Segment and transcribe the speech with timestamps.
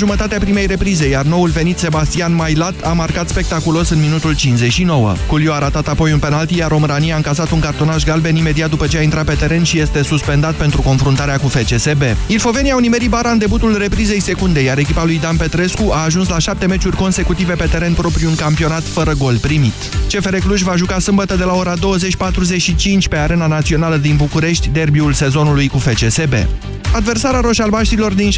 [0.00, 5.14] Jumătatea primei reprize, iar noul venit Sebastian Mailat a marcat spectaculos în minutul 59.
[5.26, 8.86] Culiu a ratat apoi un penalti, iar România a încasat un cartonaș galben imediat după
[8.86, 12.02] ce a intrat pe teren și este suspendat pentru confruntarea cu FCSB.
[12.26, 16.28] Ilfovenii au nimerit bara în debutul reprizei secunde, iar echipa lui Dan Petrescu a ajuns
[16.28, 19.74] la șapte meciuri consecutive pe teren propriu în campionat fără gol primit.
[20.08, 25.12] CFR Cluj va juca sâmbătă de la ora 20.45 pe Arena Națională din București derbiul
[25.12, 26.34] sezonului cu FCSB.
[26.96, 28.36] Adversara roșalbaștilor din 16.000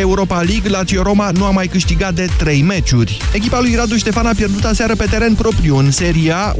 [0.00, 3.16] Europa League, Lazio Roma, nu a mai câștigat de 3 meciuri.
[3.32, 6.58] Echipa lui Radu Ștefan a pierdut aseară pe teren propriu în Seria 1-2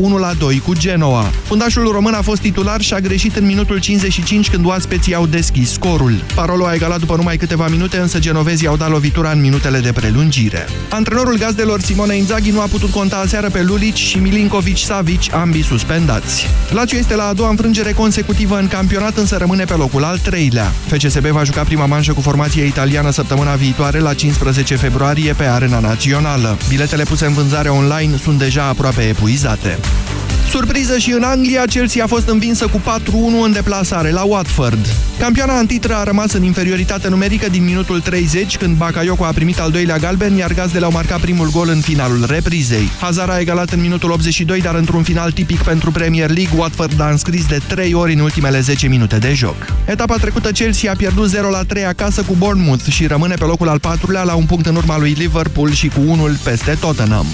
[0.64, 1.30] cu Genoa.
[1.44, 5.72] Fundașul român a fost titular și a greșit în minutul 55 când oaspeții au deschis
[5.72, 6.22] scorul.
[6.34, 9.92] Parolo a egalat după numai câteva minute, însă genovezii au dat lovitura în minutele de
[9.92, 10.66] prelungire.
[10.90, 16.46] Antrenorul gazdelor Simone Inzaghi nu a putut conta aseară pe Lulic și Milinkovic-Savic, ambii suspendați.
[16.70, 20.72] Lazio este la a doua înfrângere consecutivă în campionat, însă rămâne pe locul al treilea.
[20.86, 25.78] FCSB va juca prima manșă cu formația italiană săptămâna viitoare la 15 februarie pe Arena
[25.78, 26.56] Națională.
[26.68, 29.78] Biletele puse în vânzare online sunt deja aproape epuizate.
[30.48, 32.82] Surpriză și în Anglia, Chelsea a fost învinsă cu 4-1
[33.44, 34.86] în deplasare la Watford.
[35.18, 39.70] Campioana antitră a rămas în inferioritate numerică din minutul 30, când Bakayoko a primit al
[39.70, 42.88] doilea galben, iar gazdele au marcat primul gol în finalul reprizei.
[43.00, 47.10] Hazard a egalat în minutul 82, dar într-un final tipic pentru Premier League, Watford a
[47.10, 49.56] înscris de 3 ori în ultimele 10 minute de joc.
[49.84, 51.30] Etapa trecută, Chelsea a pierdut
[51.78, 54.98] 0-3 acasă cu Bournemouth și rămâne pe locul al patrulea la un punct în urma
[54.98, 57.26] lui Liverpool și cu unul peste Tottenham.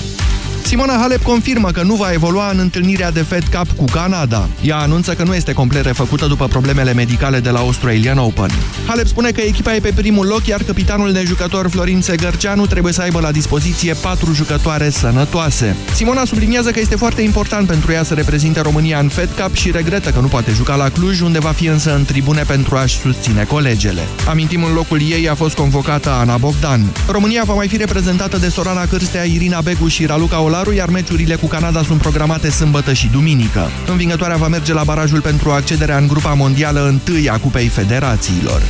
[0.75, 4.49] Simona Halep confirmă că nu va evolua în întâlnirea de Fed Cup cu Canada.
[4.63, 8.51] Ea anunță că nu este complet refăcută după problemele medicale de la Australian Open.
[8.87, 13.03] Halep spune că echipa e pe primul loc, iar capitanul nejucător Florin Segărceanu trebuie să
[13.03, 15.77] aibă la dispoziție patru jucătoare sănătoase.
[15.95, 19.71] Simona subliniază că este foarte important pentru ea să reprezinte România în Fed Cup și
[19.71, 22.99] regretă că nu poate juca la Cluj, unde va fi însă în tribune pentru a-și
[22.99, 24.03] susține colegele.
[24.29, 26.93] Amintim, în locul ei a fost convocată Ana Bogdan.
[27.09, 30.91] România va mai fi reprezentată de Sorana Cârstea, Irina Begu și Raluca Ola Polaru, iar
[30.91, 33.71] meciurile cu Canada sunt programate sâmbătă și duminică.
[33.87, 38.63] Învingătoarea va merge la barajul pentru accederea în grupa mondială întâi a Cupei Federațiilor.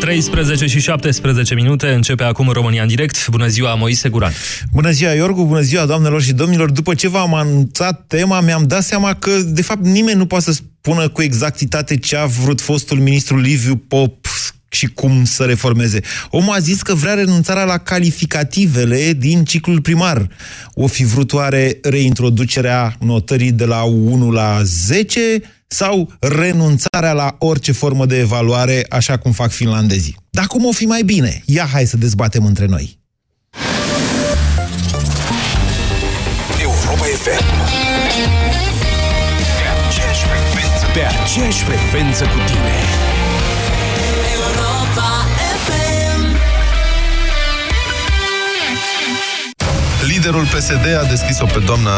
[0.00, 3.28] 13 și 17 minute, începe acum România în direct.
[3.28, 4.32] Bună ziua, Moise Guran.
[4.72, 6.70] Bună ziua, Iorgu, bună ziua, doamnelor și domnilor.
[6.70, 10.52] După ce v-am anunțat tema, mi-am dat seama că, de fapt, nimeni nu poate să
[10.52, 14.26] spună cu exactitate ce a vrut fostul ministru Liviu Pop
[14.70, 16.00] și cum să reformeze.
[16.30, 20.28] Omul a zis că vrea renunțarea la calificativele din ciclul primar.
[20.74, 25.20] O fi vrut oare reintroducerea notării de la 1 la 10
[25.66, 30.16] sau renunțarea la orice formă de evaluare, așa cum fac finlandezii.
[30.30, 31.42] Dar cum o fi mai bine?
[31.44, 32.98] Ia hai să dezbatem între noi.
[36.60, 37.44] Europa FM
[40.94, 43.19] Pe aceeași frecvență cu tine
[50.20, 51.90] Liderul PSD a deschis-o pe doamna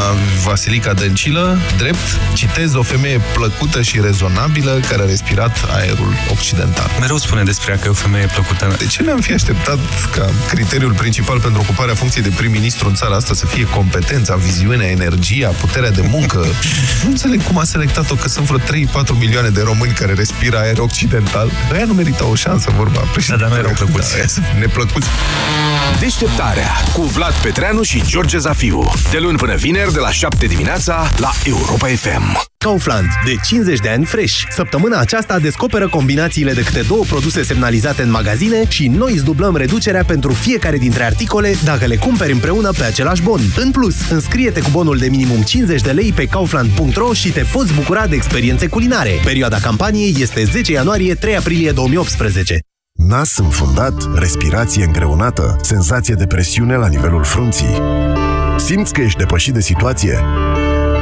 [0.45, 6.91] Vasilica Dăncilă, drept, citez, o femeie plăcută și rezonabilă care a respirat aerul occidental.
[7.01, 8.75] Mereu spune despre ea că e o femeie plăcută.
[8.79, 9.79] De ce ne-am fi așteptat
[10.17, 14.87] ca criteriul principal pentru ocuparea funcției de prim-ministru în țara asta să fie competența, viziunea,
[14.87, 16.47] energia, puterea de muncă?
[17.03, 18.63] nu înțeleg cum a selectat-o, că sunt vreo 3-4
[19.19, 21.51] milioane de români care respiră aer occidental.
[21.73, 23.03] Ăia nu merită o șansă, vorba.
[23.29, 24.17] Da, dar nu erau plăcuți.
[24.17, 25.09] Da, neplăcuți.
[26.01, 28.91] Deșteptarea cu Vlad Petreanu și George Zafiu.
[29.11, 32.43] De luni până vineri, de la 7 dimineața, la Europa FM.
[32.59, 33.07] Kaufland.
[33.25, 34.43] De 50 de ani fresh.
[34.51, 39.57] Săptămâna aceasta descoperă combinațiile de câte două produse semnalizate în magazine și noi îți dublăm
[39.57, 43.41] reducerea pentru fiecare dintre articole dacă le cumperi împreună pe același bon.
[43.57, 47.75] În plus, înscrie-te cu bonul de minimum 50 de lei pe kaufland.ro și te poți
[47.75, 49.21] bucura de experiențe culinare.
[49.25, 52.59] Perioada campaniei este 10 ianuarie-3 aprilie 2018.
[53.07, 57.79] Nas înfundat, respirație îngreunată, senzație de presiune la nivelul frunții.
[58.59, 60.19] Simți că ești depășit de situație?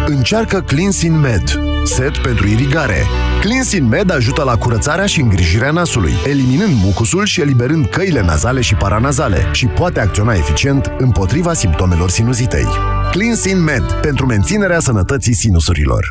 [0.07, 3.07] Încearcă Cleansin Med, set pentru irigare.
[3.41, 8.75] Cleansin Med ajută la curățarea și îngrijirea nasului, eliminând mucusul și eliberând căile nazale și
[8.75, 12.67] paranazale și poate acționa eficient împotriva simptomelor sinuzitei.
[13.11, 16.05] Cleansin Med, pentru menținerea sănătății sinusurilor.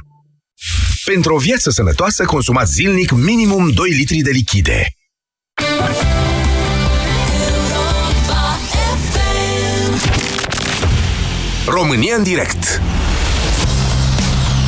[1.05, 4.93] Pentru o viață sănătoasă, consumați zilnic minimum 2 litri de lichide.
[11.71, 12.81] România în direct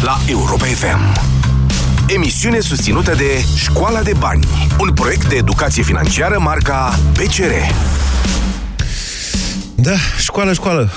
[0.03, 1.21] La Europa FM
[2.07, 4.48] Emisiune susținută de Școala de Bani
[4.80, 7.74] Un proiect de educație financiară marca PCR
[9.75, 10.92] Da, școală, școală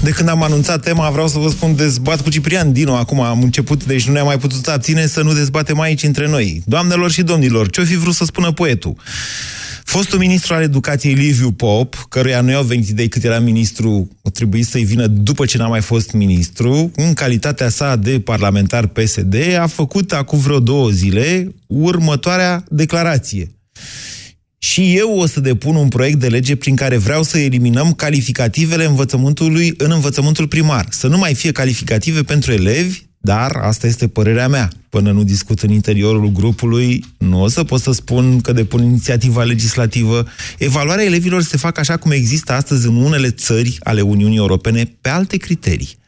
[0.00, 2.94] De când am anunțat tema, vreau să vă spun, dezbat cu Ciprian Dino.
[2.94, 6.62] Acum am început, deci nu ne-am mai putut abține să nu dezbatem aici între noi.
[6.64, 8.96] Doamnelor și domnilor, ce-o fi vrut să spună poetul?
[9.84, 14.30] Fostul ministru al educației Liviu Pop, căruia nu i-au venit idei cât era ministru, o
[14.30, 19.34] trebuie să-i vină după ce n-a mai fost ministru, în calitatea sa de parlamentar PSD,
[19.58, 23.50] a făcut acum vreo două zile următoarea declarație.
[24.58, 28.84] Și eu o să depun un proiect de lege prin care vreau să eliminăm calificativele
[28.84, 30.86] învățământului în învățământul primar.
[30.90, 34.68] Să nu mai fie calificative pentru elevi, dar asta este părerea mea.
[34.88, 39.42] Până nu discut în interiorul grupului, nu o să pot să spun că depun inițiativa
[39.42, 40.26] legislativă.
[40.58, 45.08] Evaluarea elevilor se fac așa cum există astăzi în unele țări ale Uniunii Europene, pe
[45.08, 46.00] alte criterii.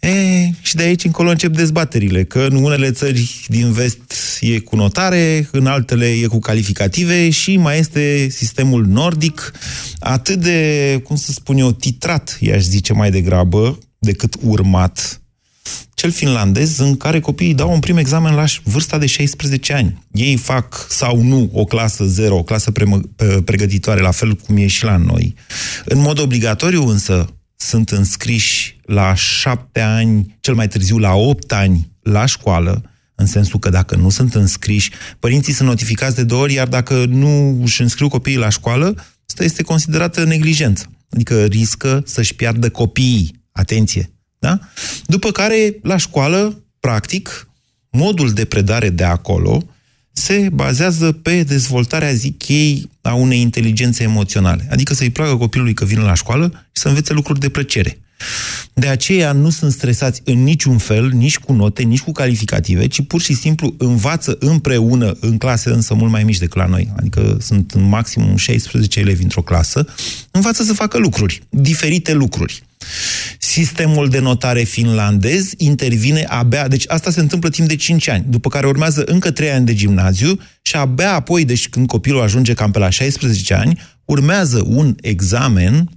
[0.00, 4.76] E, și de aici încolo încep dezbaterile, că în unele țări din vest e cu
[4.76, 9.52] notare, în altele e cu calificative și mai este sistemul nordic,
[9.98, 15.23] atât de, cum să spun eu, titrat, i-aș zice mai degrabă, decât urmat,
[15.94, 20.02] cel finlandez, în care copiii dau un prim examen la vârsta de 16 ani.
[20.12, 23.00] Ei fac sau nu o clasă 0, o clasă pre-
[23.44, 25.34] pregătitoare, la fel cum e și la noi.
[25.84, 31.92] În mod obligatoriu, însă, sunt înscriși la șapte ani, cel mai târziu la opt ani,
[32.02, 32.82] la școală,
[33.14, 37.04] în sensul că dacă nu sunt înscriși, părinții sunt notificați de două ori, iar dacă
[37.08, 40.90] nu își înscriu copiii la școală, asta este considerată neglijență.
[41.10, 43.42] Adică riscă să-și piardă copiii.
[43.52, 44.13] Atenție!
[44.44, 44.58] Da?
[45.06, 47.48] După care, la școală, practic,
[47.90, 49.66] modul de predare de acolo
[50.12, 54.66] se bazează pe dezvoltarea, zic ei, a unei inteligențe emoționale.
[54.70, 57.98] Adică să-i placă copilului că vine la școală și să învețe lucruri de plăcere.
[58.74, 63.06] De aceea nu sunt stresați în niciun fel, nici cu note, nici cu calificative, ci
[63.06, 67.36] pur și simplu învață împreună, în clase însă mult mai mici decât la noi, adică
[67.40, 69.86] sunt în maximum 16 elevi într-o clasă,
[70.30, 72.62] învață să facă lucruri, diferite lucruri.
[73.38, 78.48] Sistemul de notare finlandez intervine abia, deci asta se întâmplă timp de 5 ani, după
[78.48, 82.70] care urmează încă 3 ani de gimnaziu și abia apoi, deci când copilul ajunge cam
[82.70, 85.88] pe la 16 ani, urmează un examen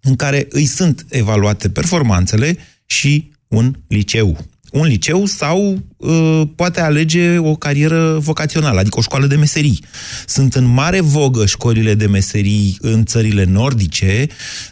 [0.00, 2.56] în care îi sunt evaluate performanțele
[2.86, 9.26] și un liceu un liceu sau uh, poate alege o carieră vocațională, adică o școală
[9.26, 9.84] de meserii.
[10.26, 14.26] Sunt în mare vogă școlile de meserii în țările nordice.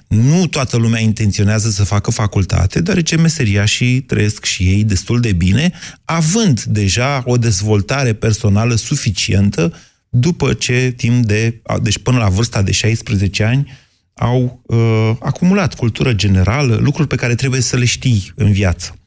[0.06, 5.32] Nu toată lumea intenționează să facă facultate, deoarece meseria și trăiesc și ei destul de
[5.32, 5.72] bine,
[6.04, 9.72] având deja o dezvoltare personală suficientă
[10.08, 13.72] după ce timp de, deci până la vârsta de 16 ani,
[14.16, 18.98] au uh, acumulat cultură generală, lucruri pe care trebuie să le știi în viață.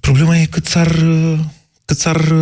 [0.00, 1.04] Problema e cât s-ar,
[1.84, 2.34] cât s-ar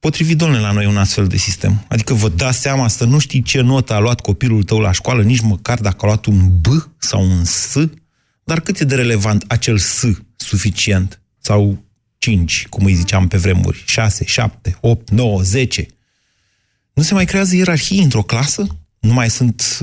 [0.00, 1.84] potrivi, domnule, la noi un astfel de sistem.
[1.88, 5.22] Adică vă dați seama să nu știi ce notă a luat copilul tău la școală,
[5.22, 6.66] nici măcar dacă a luat un B
[6.98, 7.76] sau un S,
[8.44, 10.04] dar cât e de relevant acel S
[10.36, 11.22] suficient?
[11.38, 11.84] Sau
[12.18, 15.86] 5, cum îi ziceam pe vremuri, 6, 7, 8, 9, 10.
[16.92, 18.66] Nu se mai creează ierarhii într-o clasă?
[19.00, 19.76] Nu mai sunt,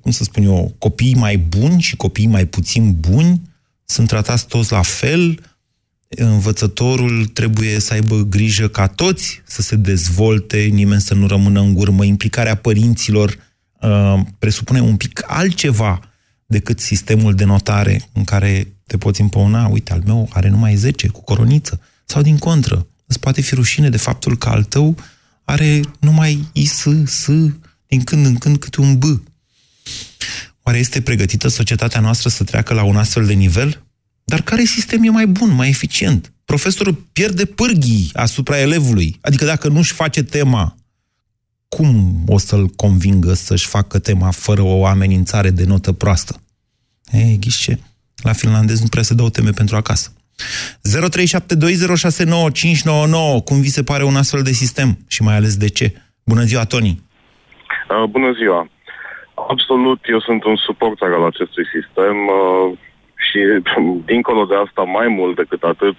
[0.00, 3.40] cum să spun eu, copii mai buni și copii mai puțin buni?
[3.84, 5.40] Sunt tratați toți la fel?
[6.08, 11.74] învățătorul trebuie să aibă grijă ca toți să se dezvolte, nimeni să nu rămână în
[11.76, 12.04] urmă.
[12.04, 13.36] Implicarea părinților
[13.80, 16.00] uh, presupune un pic altceva
[16.46, 21.08] decât sistemul de notare în care te poți împăuna, uite, al meu are numai 10
[21.08, 21.80] cu coroniță.
[22.04, 24.96] Sau din contră, îți poate fi rușine de faptul că al tău
[25.44, 27.28] are numai IS, S,
[27.86, 29.04] din când în când câte un B.
[30.62, 33.82] Oare este pregătită societatea noastră să treacă la un astfel de nivel?
[34.24, 36.32] Dar care sistem e mai bun, mai eficient?
[36.44, 39.18] Profesorul pierde pârghii asupra elevului.
[39.20, 40.76] Adică dacă nu-și face tema,
[41.68, 46.40] cum o să-l convingă să-și facă tema fără o amenințare de notă proastă?
[47.12, 47.80] Ei, ghișce,
[48.16, 50.12] la finlandez nu prea se dau teme pentru acasă.
[50.88, 55.94] 0372069599, cum vi se pare un astfel de sistem și mai ales de ce?
[56.24, 57.02] Bună ziua, Toni!
[57.90, 58.68] Uh, bună ziua!
[59.34, 62.16] Absolut, eu sunt un suporter al acestui sistem.
[62.26, 62.78] Uh,
[63.16, 63.38] și
[64.12, 65.94] dincolo de asta, mai mult decât atât,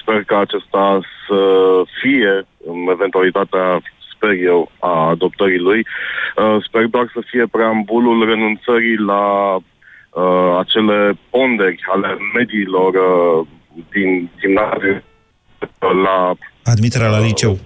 [0.00, 1.40] sper că acesta să
[2.00, 3.80] fie, în eventualitatea
[4.14, 5.86] sper eu, a adoptării lui.
[6.36, 13.46] Uh, sper doar să fie preambulul renunțării la uh, acele ponderi ale mediilor uh,
[13.90, 15.02] din gimnaziu
[16.04, 16.36] la
[16.70, 17.58] Admiterea la liceu.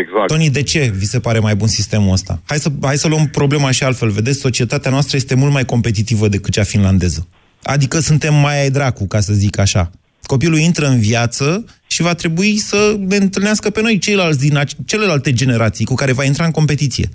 [0.00, 0.26] Exact.
[0.26, 2.38] Toni, de ce vi se pare mai bun sistemul ăsta?
[2.46, 4.08] Hai să, hai să luăm problema și altfel.
[4.08, 7.28] Vedeți, societatea noastră este mult mai competitivă decât cea finlandeză.
[7.62, 9.90] Adică suntem mai ai dracu, ca să zic așa.
[10.22, 15.32] Copilul intră în viață și va trebui să ne întâlnească pe noi ceilalți din celelalte
[15.32, 17.08] generații cu care va intra în competiție.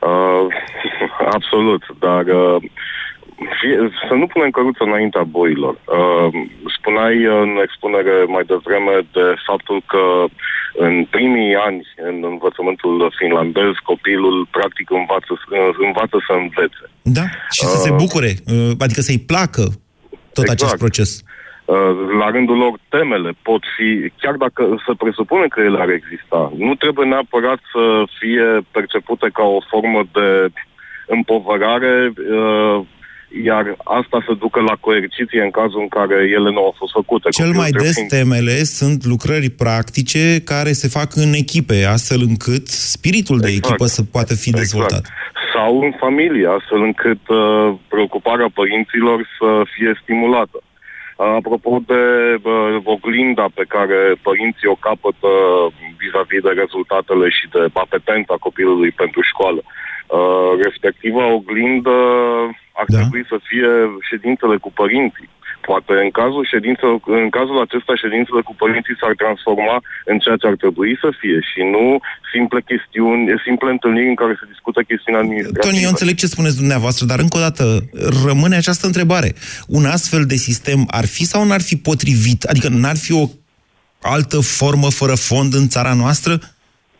[0.00, 0.54] Uh,
[1.36, 2.62] absolut, dar uh,
[3.60, 3.76] fie,
[4.08, 5.74] să nu punem căruță înaintea boilor.
[5.74, 6.28] Uh,
[6.78, 10.04] spuneai în expunere mai devreme de faptul că
[10.86, 15.32] în primii ani în învățământul finlandez copilul practic învață,
[15.86, 16.84] învață să învețe.
[17.02, 19.64] Da, și să uh, se bucure, uh, adică să-i placă
[20.32, 20.60] tot exact.
[20.60, 21.10] acest proces.
[21.64, 26.52] Uh, la rândul lor, temele pot fi, chiar dacă să presupune că ele ar exista,
[26.56, 30.28] nu trebuie neapărat să fie percepute ca o formă de
[31.06, 32.80] împovărare uh,
[33.42, 37.28] iar asta să ducă la coerciție în cazul în care ele nu au fost făcute.
[37.28, 38.08] Cel mai des fiind...
[38.08, 43.52] temele sunt lucrări practice care se fac în echipe, astfel încât spiritul exact.
[43.52, 44.64] de echipă să poată fi exact.
[44.64, 45.02] dezvoltat.
[45.54, 50.58] Sau în familie, astfel încât uh, preocuparea părinților să fie stimulată.
[50.62, 52.02] Uh, apropo de
[52.42, 55.30] uh, oglinda pe care părinții o capătă
[55.98, 59.62] vis-a-vis de rezultatele și de apetența copilului pentru școală.
[59.64, 61.96] Uh, respectiva oglindă
[62.80, 62.96] ar da.
[62.98, 63.70] trebui să fie
[64.10, 65.28] ședințele cu părinții.
[65.68, 69.76] Poate în cazul, ședințelor, în cazul acesta ședințele cu părinții s-ar transforma
[70.10, 71.84] în ceea ce ar trebui să fie și nu
[72.34, 75.66] simple chestiuni, simple întâlniri în care se discută chestiuni administrative.
[75.66, 77.64] Tony, eu înțeleg ce spuneți dumneavoastră, dar încă o dată
[78.26, 79.30] rămâne această întrebare.
[79.78, 82.40] Un astfel de sistem ar fi sau n-ar fi potrivit?
[82.50, 83.24] Adică n-ar fi o
[84.14, 86.32] altă formă fără fond în țara noastră?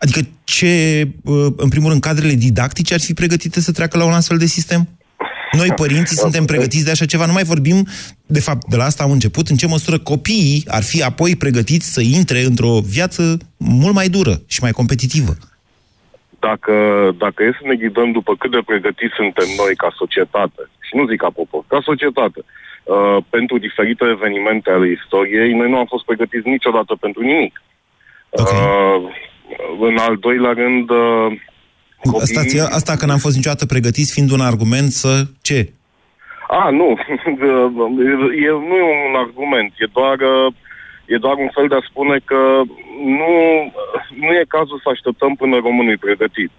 [0.04, 0.72] Adică ce,
[1.24, 4.46] uh, în primul rând, cadrele didactice ar fi pregătite să treacă la un astfel de
[4.46, 4.88] sistem?
[5.56, 7.26] Noi, părinții, suntem pregătiți de așa ceva.
[7.26, 7.86] Nu mai vorbim,
[8.26, 11.92] de fapt, de la asta am început, în ce măsură copiii ar fi apoi pregătiți
[11.92, 15.32] să intre într-o viață mult mai dură și mai competitivă.
[16.38, 16.74] Dacă,
[17.18, 21.06] dacă e să ne ghidăm după cât de pregătiți suntem noi ca societate, și nu
[21.06, 26.04] zic ca popor, ca societate, uh, pentru diferite evenimente ale istoriei, noi nu am fost
[26.04, 27.62] pregătiți niciodată pentru nimic.
[28.30, 28.60] Okay.
[28.60, 29.02] Uh,
[29.80, 31.32] în al doilea rând, uh,
[32.10, 32.26] Copii...
[32.26, 35.22] Stați, asta că n-am fost niciodată pregătiți fiind un argument să...
[35.42, 35.72] ce?
[36.48, 36.88] A, nu.
[38.46, 39.72] e, nu e un argument.
[39.78, 40.18] E doar,
[41.06, 42.40] e doar un fel de a spune că
[43.20, 43.32] nu,
[44.20, 46.50] nu e cazul să așteptăm până românul e pregătit.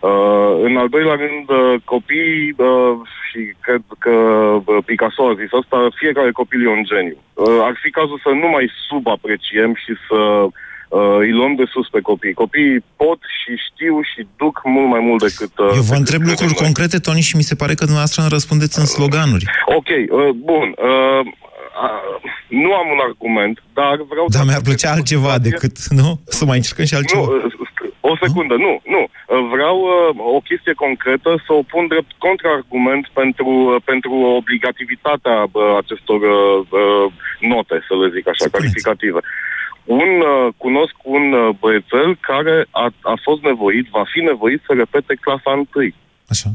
[0.00, 5.52] Uh, în al doilea rând, uh, copiii, uh, și cred că uh, Picasso a zis
[5.60, 7.18] asta, fiecare copil e un geniu.
[7.34, 10.52] Uh, ar fi cazul să nu mai subapreciem și să uh,
[10.96, 12.40] uh, îi luăm de sus pe copii.
[12.42, 15.52] Copiii pot și știu și duc mult mai mult decât...
[15.58, 16.62] Uh, Eu vă întreb lucruri noi.
[16.64, 19.44] concrete, Toni, și mi se pare că dumneavoastră îmi răspundeți în sloganuri.
[19.78, 20.66] Ok, uh, bun.
[20.88, 21.22] Uh,
[21.84, 22.30] uh,
[22.62, 24.24] nu am un argument, dar vreau...
[24.28, 26.08] Dar mi-ar plăcea altceva decât, nu?
[26.38, 27.22] Să mai încercăm și altceva.
[27.22, 27.52] Nu, uh,
[28.12, 29.02] o secundă, nu, nu.
[29.08, 35.38] Uh, vreau uh, o chestie concretă să o pun drept contraargument pentru, uh, pentru obligativitatea
[35.42, 37.04] uh, acestor uh, uh,
[37.52, 38.56] note, să le zic așa, Spuneți.
[38.56, 39.20] calificative
[39.84, 44.72] un, uh, cunosc un uh, băiețel care a, a fost nevoit, va fi nevoit să
[44.72, 45.94] repete clasa întâi.
[46.28, 46.48] Așa.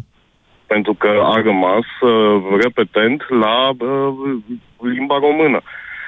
[0.68, 4.14] Pentru că a rămas uh, repetent la uh,
[4.80, 5.62] limba română.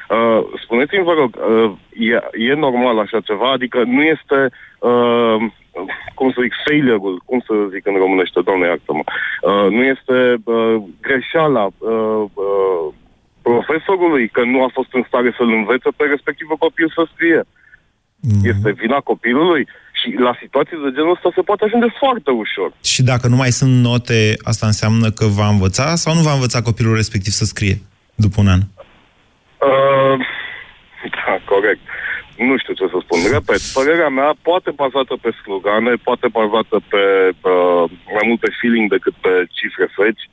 [0.10, 3.52] Uh, spuneți-mi, vă rog, uh, e, e normal așa ceva?
[3.52, 5.36] Adică nu este, uh,
[6.14, 9.04] cum să zic, failure-ul, cum să zic în românește, doamne iartă-mă,
[9.42, 12.94] uh, nu este uh, greșeala uh, uh,
[13.50, 17.42] profesorului că nu a fost în stare să-l învețe pe respectivul copil să scrie.
[18.20, 18.42] Mm.
[18.51, 19.63] Este vina copilului
[20.00, 22.70] și la situații de genul ăsta se poate ajunge foarte ușor.
[22.94, 24.20] Și dacă nu mai sunt note,
[24.51, 27.77] asta înseamnă că va învăța sau nu va învăța copilul respectiv să scrie
[28.16, 28.62] după un an?
[29.70, 30.16] Uh,
[31.18, 31.84] da, corect.
[32.50, 33.20] Nu știu ce să spun.
[33.36, 37.04] Repet, părerea mea poate bazată pe slugane, poate bazată pe
[37.54, 37.84] uh,
[38.16, 40.24] mai mult pe feeling decât pe cifre feci.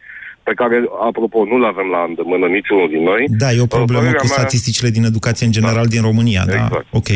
[0.44, 0.76] Uh, pe care,
[1.08, 3.22] apropo, nu le avem la îndemână niciunul din noi.
[3.42, 4.38] Da, e o problemă Părerea cu mea...
[4.38, 5.94] statisticile din educație în general da.
[5.94, 6.52] din România, da.
[6.52, 6.86] exact.
[6.90, 7.10] da, ok.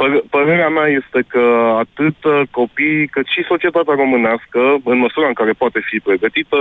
[0.00, 1.44] Păr- părerea mea este că
[1.84, 4.60] atât uh, copiii cât și societatea românească,
[4.92, 6.58] în măsura în care poate fi pregătită,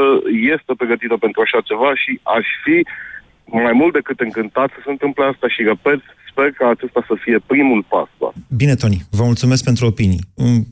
[0.56, 2.78] este pregătită pentru așa ceva și aș fi
[3.66, 7.38] mai mult decât încântat să se întâmple asta și, repet, sper că acesta să fie
[7.51, 8.10] primul pas.
[8.22, 8.30] Da.
[8.62, 10.24] Bine, Toni, vă mulțumesc pentru opinii.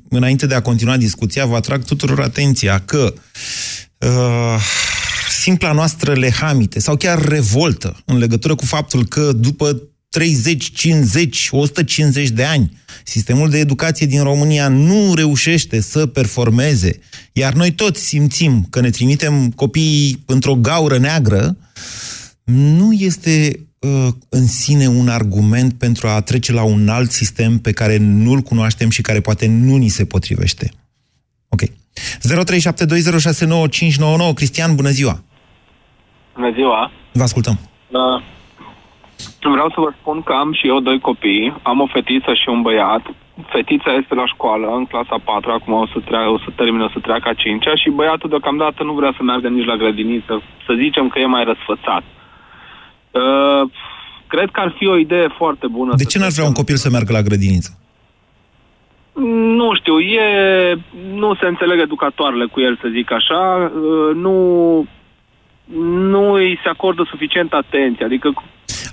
[0.10, 3.04] Înainte de a continua discuția, vă atrag tuturor atenția că
[4.10, 4.58] uh,
[5.40, 12.30] simpla noastră lehamite sau chiar revoltă în legătură cu faptul că după 30, 50, 150
[12.30, 17.00] de ani, sistemul de educație din România nu reușește să performeze,
[17.34, 21.58] iar noi toți simțim că ne trimitem copiii într-o gaură neagră,
[22.44, 27.72] nu este uh, în sine un argument pentru a trece la un alt sistem pe
[27.72, 30.72] care nu-l cunoaștem și care poate nu ni se potrivește.
[31.48, 31.62] Ok.
[31.62, 31.70] 0372069599
[34.34, 35.24] Cristian, bună ziua!
[36.36, 36.92] Bună ziua!
[37.12, 37.56] Vă ascultăm!
[37.90, 38.22] Uh,
[39.52, 42.62] vreau să vă spun că am și eu doi copii, am o fetiță și un
[42.62, 43.04] băiat.
[43.54, 46.90] fetița este la școală, în clasa 4, acum o să, treacă, o să termine, o
[46.90, 50.74] să treacă a 5 și băiatul deocamdată nu vrea să meargă nici la grădiniță, să
[50.84, 52.04] zicem că e mai răsfățat.
[53.12, 53.64] Uh,
[54.28, 55.94] cred că ar fi o idee foarte bună.
[55.96, 57.72] De ce n-ar vrea un copil să meargă la grădiniță?
[59.58, 60.28] Nu știu, e,
[61.14, 64.36] nu se înțeleg educatoarele cu el, să zic așa, uh, nu,
[65.78, 68.34] nu îi se acordă suficient atenție, adică...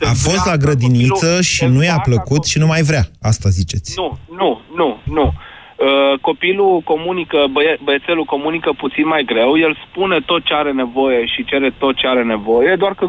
[0.00, 3.94] A fost la grădiniță și nu i-a plăcut și nu mai vrea, asta ziceți.
[3.96, 5.32] Nu, nu, nu, nu.
[5.76, 11.26] Uh, copilul comunică, băie, băiețelul comunică puțin mai greu, el spune tot ce are nevoie
[11.26, 13.08] și cere tot ce are nevoie, doar că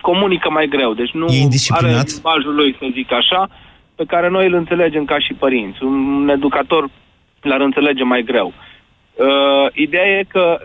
[0.00, 1.94] comunică mai greu, deci nu E indisciplinat?
[1.94, 3.48] are limbajul lui, să zic așa,
[3.94, 5.82] pe care noi îl înțelegem ca și părinți.
[5.82, 6.90] Un educator
[7.40, 8.52] l-ar înțelege mai greu.
[9.14, 10.58] Uh, ideea e că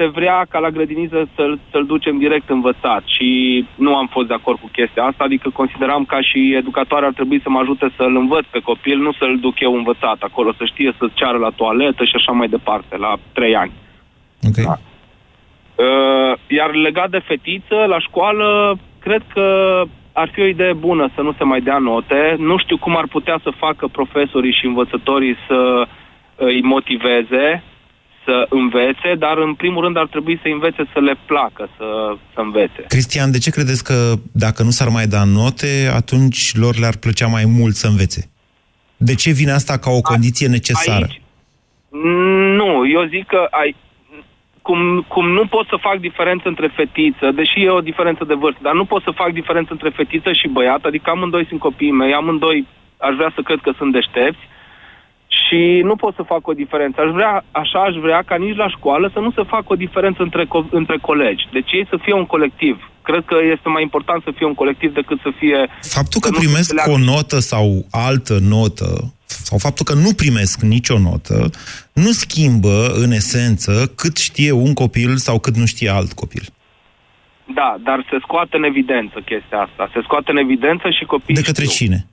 [0.00, 3.28] se vrea ca la grădiniță să-l, să-l ducem direct învățat și
[3.74, 7.40] nu am fost de acord cu chestia asta, adică consideram ca și educator ar trebui
[7.42, 10.94] să mă ajute să-l învăț pe copil, nu să-l duc eu învățat acolo, să știe
[10.98, 13.72] să ceară la toaletă și așa mai departe, la trei ani.
[14.48, 14.58] Ok.
[14.64, 14.76] Da.
[15.84, 19.46] Uh, iar legat de fetiță, la școală, cred că
[20.12, 22.36] ar fi o idee bună să nu se mai dea note.
[22.38, 25.86] Nu știu cum ar putea să facă profesorii și învățătorii să
[26.36, 27.62] îi motiveze,
[28.30, 31.86] să învețe, dar în primul rând ar trebui să învețe să le placă să,
[32.34, 32.82] să învețe.
[32.88, 33.98] Cristian, de ce credeți că
[34.32, 35.70] dacă nu s-ar mai da note,
[36.00, 38.30] atunci lor le-ar plăcea mai mult să învețe?
[38.96, 41.06] De ce vine asta ca o condiție necesară?
[41.08, 41.20] Aici,
[42.60, 43.76] nu, eu zic că ai,
[44.62, 48.60] cum, cum nu pot să fac diferență între fetiță, deși e o diferență de vârstă,
[48.62, 52.12] dar nu pot să fac diferență între fetiță și băiat, adică amândoi sunt copiii mei,
[52.14, 54.44] amândoi aș vrea să cred că sunt deștepți
[55.38, 57.00] și nu pot să fac o diferență.
[57.00, 60.22] Aș vrea, așa aș vrea ca nici la școală să nu se facă o diferență
[60.22, 61.44] între, co- între colegi.
[61.52, 62.90] Deci ei să fie un colectiv.
[63.02, 65.68] Cred că este mai important să fie un colectiv decât să fie...
[65.80, 66.90] Faptul că să nu se primesc înțeleagă.
[67.10, 71.50] o notă sau altă notă, sau faptul că nu primesc nicio notă,
[71.92, 76.42] nu schimbă, în esență, cât știe un copil sau cât nu știe alt copil.
[77.54, 79.90] Da, dar se scoate în evidență chestia asta.
[79.92, 81.86] Se scoate în evidență și copiii De către știu.
[81.86, 82.06] cine?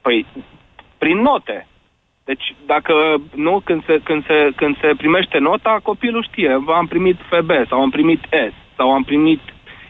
[0.00, 0.26] Păi,
[0.98, 1.66] prin note.
[2.24, 2.94] Deci, dacă
[3.34, 6.50] nu, când se, când, se, când se primește nota, copilul știe,
[6.80, 9.40] am primit FB sau am primit S sau am primit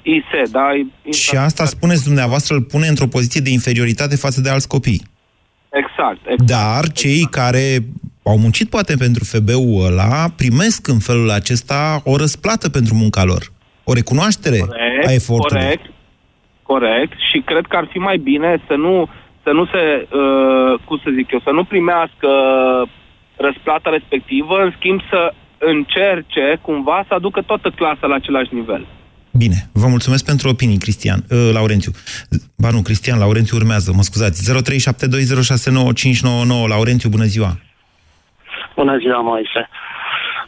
[0.03, 0.68] IS, da?
[1.11, 5.03] Și asta, spuneți dumneavoastră, îl pune într-o poziție de inferioritate față de alți copii.
[5.70, 6.51] Exact, exact.
[6.51, 7.79] Dar cei care
[8.25, 13.42] au muncit poate pentru FB-ul ăla primesc în felul acesta o răsplată pentru munca lor.
[13.85, 14.61] O recunoaștere
[15.07, 15.62] a efortului.
[15.62, 15.90] corect,
[16.62, 17.12] corect.
[17.31, 19.09] Și cred că ar fi mai bine să nu,
[19.44, 22.28] să nu se, uh, cum să zic eu, să nu primească
[23.37, 28.87] răsplata respectivă, în schimb să încerce cumva să aducă toată clasa la același nivel.
[29.37, 31.18] Bine, vă mulțumesc pentru opinii, Cristian.
[31.30, 31.92] Uh, Laurențiu.
[32.57, 34.38] Ba nu, Cristian, Laurențiu urmează, mă scuzați.
[36.64, 36.68] 0372069599.
[36.68, 37.52] Laurențiu, bună ziua.
[38.76, 39.68] Bună ziua, Moise.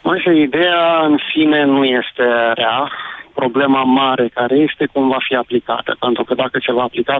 [0.02, 2.90] Moise, ideea în sine nu este rea.
[3.34, 5.96] Problema mare care este cum va fi aplicată.
[6.00, 7.16] Pentru că dacă se va aplica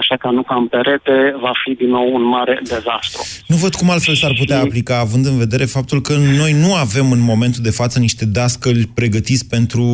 [0.00, 3.20] așa ca nu ca în perete, va fi din nou un mare dezastru.
[3.46, 7.10] Nu văd cum altfel s-ar putea aplica, având în vedere faptul că noi nu avem
[7.16, 9.84] în momentul de față niște dascăli pregătiți pentru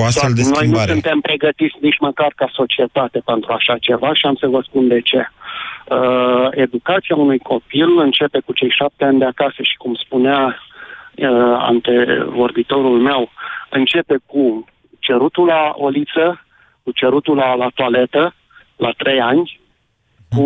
[0.00, 0.56] o astfel de Exact.
[0.56, 0.92] Noi nu schimbare.
[0.92, 5.00] suntem pregătiți nici măcar ca societate pentru așa ceva și am să vă spun de
[5.00, 5.20] ce.
[5.26, 11.54] Uh, educația unui copil începe cu cei șapte ani de acasă și cum spunea uh,
[11.58, 13.30] antevorbitorul meu,
[13.70, 14.64] începe cu
[14.98, 16.44] cerutul la oliță,
[16.82, 18.34] cu cerutul la, la toaletă,
[18.76, 19.60] la trei ani,
[20.36, 20.42] cu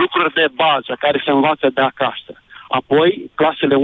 [0.00, 2.42] lucruri de bază care se învață de acasă.
[2.68, 3.78] Apoi, clasele 1-4.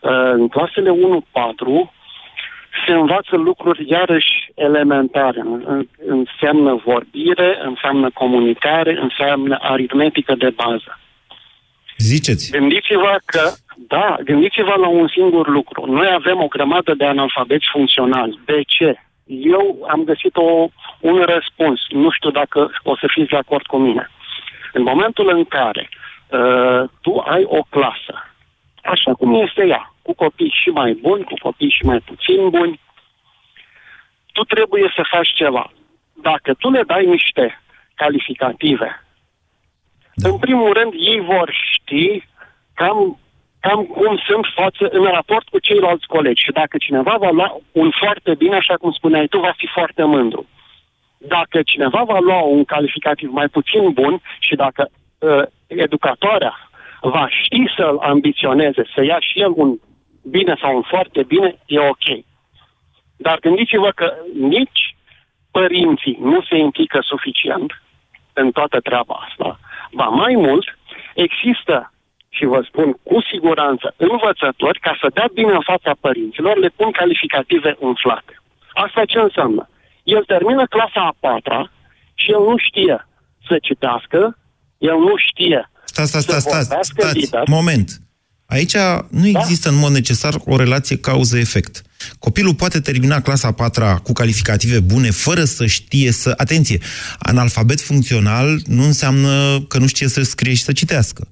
[0.00, 1.92] Uh, În clasele 1-4
[2.86, 5.40] se învață lucruri iarăși elementare.
[5.40, 10.98] În- Înseamnă vorbire, înseamnă comunicare, înseamnă aritmetică de bază.
[11.98, 12.50] Ziceți.
[12.50, 15.86] Gândiți-vă că, da, gândiți-vă la un singur lucru.
[15.92, 18.40] Noi avem o grămadă de analfabeti funcționali.
[18.44, 19.05] De ce?
[19.26, 20.68] Eu am găsit o,
[21.00, 21.80] un răspuns.
[21.88, 24.10] Nu știu dacă o să fiți de acord cu mine.
[24.72, 25.88] În momentul în care
[26.28, 28.30] uh, tu ai o clasă,
[28.82, 32.80] așa cum este ea, cu copii și mai buni, cu copii și mai puțin buni,
[34.32, 35.72] tu trebuie să faci ceva.
[36.12, 37.60] Dacă tu le dai niște
[37.94, 39.04] calificative,
[40.14, 40.28] da.
[40.28, 42.24] în primul rând ei vor ști
[42.74, 43.18] cam,
[43.60, 46.44] cam cum sunt față în raport cu ceilalți colegi.
[46.44, 50.04] Și dacă cineva va lua un foarte bine, așa cum spuneai tu, va fi foarte
[50.04, 50.46] mândru.
[51.18, 56.68] Dacă cineva va lua un calificativ mai puțin bun și dacă uh, educatoarea
[57.00, 59.78] va ști să-l ambiționeze, să ia și el un
[60.30, 62.24] bine sau un foarte bine, e ok.
[63.16, 64.96] Dar gândiți-vă că nici
[65.50, 67.82] părinții nu se implică suficient
[68.32, 69.58] în toată treaba asta.
[69.92, 70.78] Ba mai mult,
[71.14, 71.92] există
[72.36, 76.90] și vă spun cu siguranță, învățători, ca să dea bine în fața părinților, le pun
[77.00, 78.34] calificative umflate.
[78.84, 79.62] Asta ce înseamnă?
[80.14, 81.60] El termină clasa a patra
[82.20, 82.96] și el nu știe
[83.48, 84.20] să citească,
[84.90, 87.42] el nu știe Stați, stați, stați, să stați, vorbească stați, liber.
[87.48, 87.88] moment.
[88.46, 88.76] Aici
[89.10, 91.82] nu există în mod necesar o relație cauză-efect.
[92.18, 96.34] Copilul poate termina clasa a patra cu calificative bune fără să știe să...
[96.36, 96.78] Atenție!
[97.18, 101.28] Analfabet funcțional nu înseamnă că nu știe să scrie și să citească.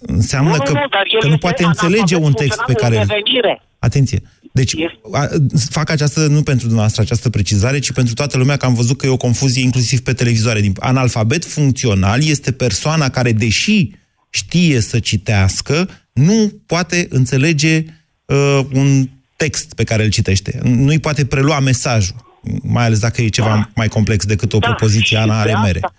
[0.00, 2.58] Înseamnă Nu, nu, că, nu, dar el că nu este poate înțelege analfabet un text
[2.66, 2.96] pe funcțional care...
[2.96, 3.62] în revenire.
[3.78, 4.22] Atenție!
[4.54, 4.74] Deci,
[5.12, 5.28] a,
[5.70, 9.06] fac această, nu pentru dumneavoastră această precizare, ci pentru toată lumea, că am văzut că
[9.06, 10.60] e o confuzie inclusiv pe televizoare.
[10.60, 13.90] Din- Analfabet funcțional este persoana care, deși
[14.30, 17.84] știe să citească, nu poate înțelege
[18.24, 20.58] uh, un text pe care îl citește.
[20.62, 22.16] Nu-i poate prelua mesajul,
[22.62, 25.60] mai ales dacă e ceva mai complex decât o Da, propoziție și Ana de are
[25.62, 25.78] mere.
[25.82, 25.94] asta-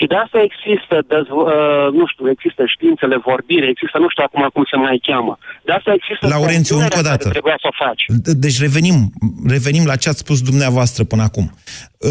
[0.00, 4.42] Și de asta există, dezvo- uh, nu știu, există științele vorbire, există, nu știu acum
[4.54, 5.34] cum se mai cheamă.
[5.66, 7.22] De asta există Laurențiu, încă o compunerea dată.
[7.24, 8.02] care trebuia să o faci.
[8.26, 8.96] De- Deci revenim,
[9.54, 11.46] revenim la ce ați spus dumneavoastră până acum.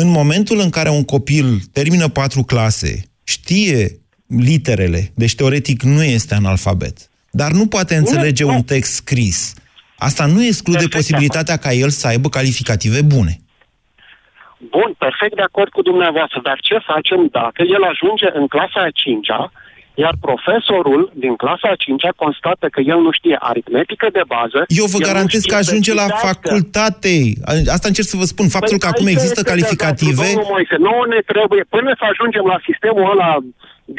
[0.03, 1.45] În momentul în care un copil
[1.77, 2.91] termină patru clase,
[3.35, 3.79] știe
[4.27, 6.95] literele, deci teoretic nu este analfabet,
[7.31, 9.53] dar nu poate înțelege un text scris,
[9.97, 13.39] asta nu exclude posibilitatea ca el să aibă calificative bune.
[14.75, 18.95] Bun, perfect de acord cu dumneavoastră, dar ce facem dacă el ajunge în clasa a
[19.01, 19.51] cincea,
[20.03, 24.59] iar profesorul din clasa a cincea constată că el nu știe aritmetică de bază.
[24.81, 26.27] Eu vă el nu garantez știe că să ajunge la citească.
[26.29, 27.13] facultate.
[27.75, 28.47] Asta încerc să vă spun.
[28.57, 30.11] Faptul că Păi acum aici există este calificative...
[30.11, 33.29] dezastrul, Domnul Moise, nouă ne trebuie, până să ajungem la sistemul ăla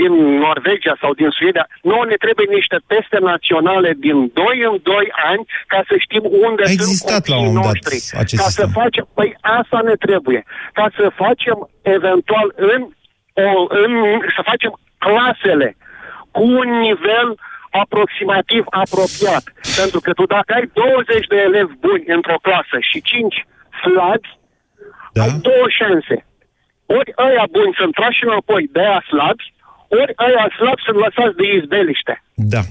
[0.00, 0.12] din
[0.46, 5.44] Norvegia sau din Suedia, nouă ne trebuie niște teste naționale din 2 în 2 ani
[5.66, 8.18] ca să știm unde A sunt existat la un copiii moment dat noștri.
[8.22, 8.68] acest ca sistem.
[8.68, 10.42] să facem, păi asta ne trebuie.
[10.72, 12.80] Ca să facem eventual în,
[13.44, 13.48] o,
[13.84, 13.92] în
[14.36, 14.72] să facem
[15.06, 15.76] clasele
[16.30, 17.28] cu un nivel
[17.82, 19.44] aproximativ apropiat.
[19.80, 23.46] Pentru că tu dacă ai 20 de elevi buni într-o clasă și 5
[23.82, 24.28] slabi,
[25.12, 25.22] da?
[25.22, 26.16] ai două șanse.
[26.86, 29.44] Ori ăia buni sunt trași înapoi de aia slabi,
[30.00, 32.14] ori ăia slabi sunt lăsați de izbeliște.
[32.34, 32.62] Da.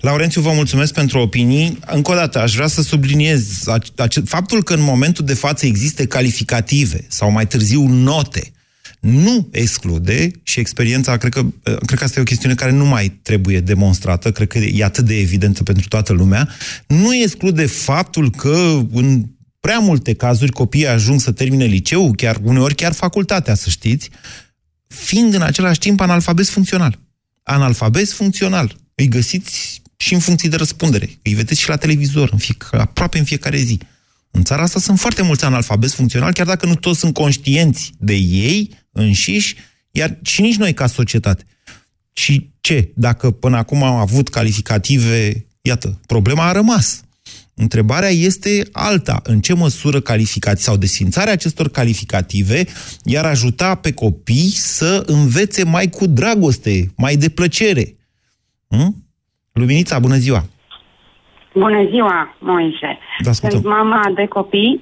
[0.00, 1.78] Laurențiu, vă mulțumesc pentru opinii.
[1.86, 5.66] Încă o dată, aș vrea să subliniez ace- ace- faptul că în momentul de față
[5.66, 8.52] există calificative sau mai târziu note,
[9.00, 13.08] nu exclude, și experiența, cred că, cred că asta e o chestiune care nu mai
[13.22, 16.48] trebuie demonstrată, cred că e atât de evidentă pentru toată lumea,
[16.86, 19.22] nu exclude faptul că în
[19.60, 24.10] prea multe cazuri copiii ajung să termine liceu, chiar uneori chiar facultatea, să știți,
[24.88, 26.98] fiind în același timp analfabet funcțional.
[27.42, 28.76] Analfabet funcțional.
[28.94, 31.18] Îi găsiți și în funcție de răspundere.
[31.22, 33.78] Îi vedeți și la televizor, în fiecare, aproape în fiecare zi.
[34.30, 38.14] În țara asta sunt foarte mulți analfabeti funcționali, chiar dacă nu toți sunt conștienți de
[38.14, 39.56] ei înșiși,
[39.90, 41.44] iar și nici noi ca societate.
[42.12, 42.92] Și ce?
[42.94, 47.00] Dacă până acum am avut calificative, iată, problema a rămas.
[47.64, 49.16] Întrebarea este alta.
[49.24, 52.64] În ce măsură calificați sau desfințarea acestor calificative
[53.04, 57.84] i-ar ajuta pe copii să învețe mai cu dragoste, mai de plăcere?
[58.68, 58.94] Hm?
[59.52, 60.42] Luminița, bună ziua!
[61.54, 62.98] Bună ziua, Moise.
[63.22, 63.60] Da, ascultăm.
[63.60, 64.78] Sunt mama de copii,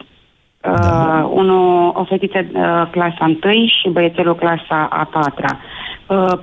[0.61, 0.71] da.
[0.71, 5.51] uh, unul, o fetiță uh, clasa 1 și băiețelul clasa a patra.
[5.53, 5.76] Uh,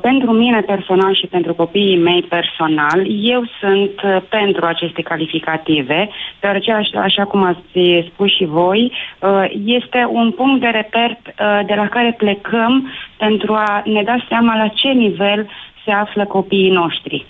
[0.01, 6.71] pentru mine personal și pentru copiii mei personal, eu sunt uh, pentru aceste calificative, deoarece,
[6.71, 11.73] așa, așa cum ați spus și voi, uh, este un punct de reper uh, de
[11.73, 15.49] la care plecăm pentru a ne da seama la ce nivel
[15.85, 17.25] se află copiii noștri.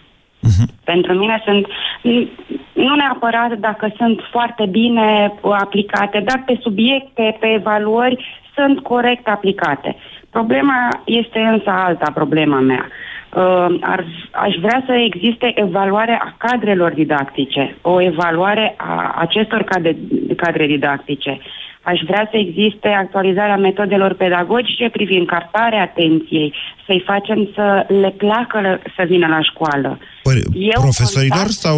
[0.84, 1.68] Pentru mine sunt,
[2.02, 2.28] n-
[2.74, 9.96] nu neapărat dacă sunt foarte bine aplicate, dar pe subiecte, pe evaluări, sunt corect aplicate.
[10.34, 12.88] Problema este însă alta, problema mea.
[13.36, 19.96] Uh, ar, aș vrea să existe evaluare a cadrelor didactice, o evaluare a acestor cadre,
[20.36, 21.40] cadre didactice.
[21.82, 26.54] Aș vrea să existe actualizarea metodelor pedagogice privind captarea atenției,
[26.86, 30.00] să-i facem să le placă la- să vină la școală.
[30.24, 31.78] Păi, Eu profesorilor constat- sau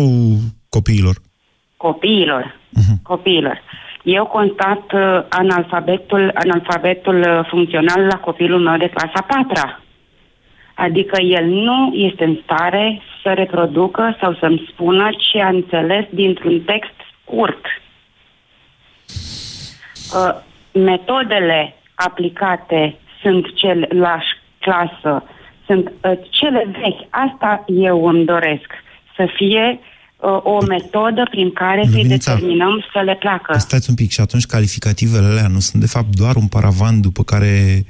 [0.69, 1.15] copiilor?
[1.77, 2.55] Copiilor.
[3.03, 3.61] Copiilor.
[4.05, 9.79] Eu constat uh, analfabetul, analfabetul uh, funcțional la copilul meu de clasa 4
[10.75, 16.61] Adică el nu este în stare să reproducă sau să-mi spună ce a înțeles dintr-un
[16.61, 17.65] text scurt.
[20.13, 20.35] Uh,
[20.71, 25.23] metodele aplicate sunt cele la ș- clasă,
[25.65, 27.07] sunt uh, cele vechi.
[27.09, 28.73] Asta eu îmi doresc.
[29.15, 29.94] Să fie uh,
[30.43, 32.33] o metodă prin care să-i Luminița.
[32.33, 33.57] determinăm să le placă.
[33.57, 37.23] Stați un pic și atunci calificativele alea nu sunt de fapt doar un paravan după
[37.23, 37.85] care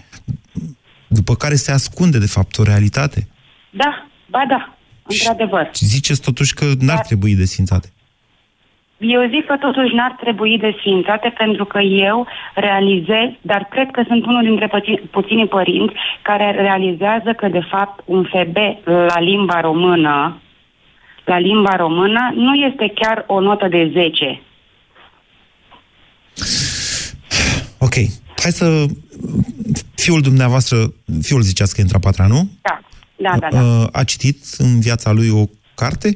[1.08, 3.28] după care se ascunde, de fapt, o realitate.
[3.70, 5.70] Da, ba da, într-adevăr.
[5.74, 7.90] Ziceți totuși că n-ar trebui desfințate.
[8.98, 14.26] Eu zic că totuși n-ar trebui desfințate pentru că eu realizez, dar cred că sunt
[14.26, 20.42] unul dintre puțini, puținii părinți care realizează că de fapt un FB la limba română
[21.26, 24.42] la limba română nu este chiar o notă de 10.
[27.80, 27.94] Ok.
[28.42, 28.86] Hai să...
[29.96, 30.78] Fiul dumneavoastră,
[31.22, 32.50] fiul ziceați că e într-a patra, nu?
[32.62, 32.80] Da,
[33.16, 33.48] da, da.
[33.50, 33.62] da.
[33.62, 35.44] Uh, A citit în viața lui o
[35.76, 36.08] carte?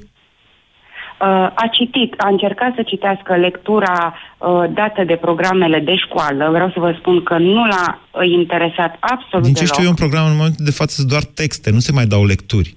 [1.22, 6.50] Uh, a citit, a încercat să citească lectura uh, dată de programele de școală.
[6.52, 9.74] Vreau să vă spun că nu l-a uh, interesat absolut Din ce deloc.
[9.74, 12.26] știu eu, în program în momentul de față sunt doar texte, nu se mai dau
[12.26, 12.76] lecturi.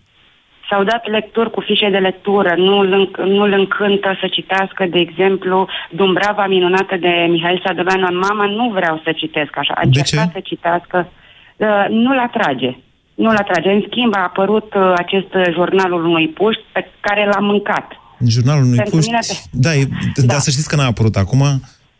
[0.73, 4.87] S-au dat lecturi cu fișe de lectură, nu îl, înc- nu îl încântă să citească,
[4.91, 9.75] de exemplu, Dumbrava minunată de Mihail Sadoveanu în Mama, nu vreau să citesc așa.
[9.77, 10.33] A De încercat ce?
[10.35, 11.09] să citească,
[11.57, 12.71] uh, nu-l atrage.
[13.15, 13.71] Nu-l atrage.
[13.71, 17.87] În schimb, a apărut uh, acest uh, jurnalul unui puști pe care l-a mâncat.
[18.19, 19.11] În jurnalul unui Pentru puști...
[19.11, 19.85] mine pe- Da, e,
[20.17, 20.23] da.
[20.33, 21.43] dar să știți că n-a apărut acum.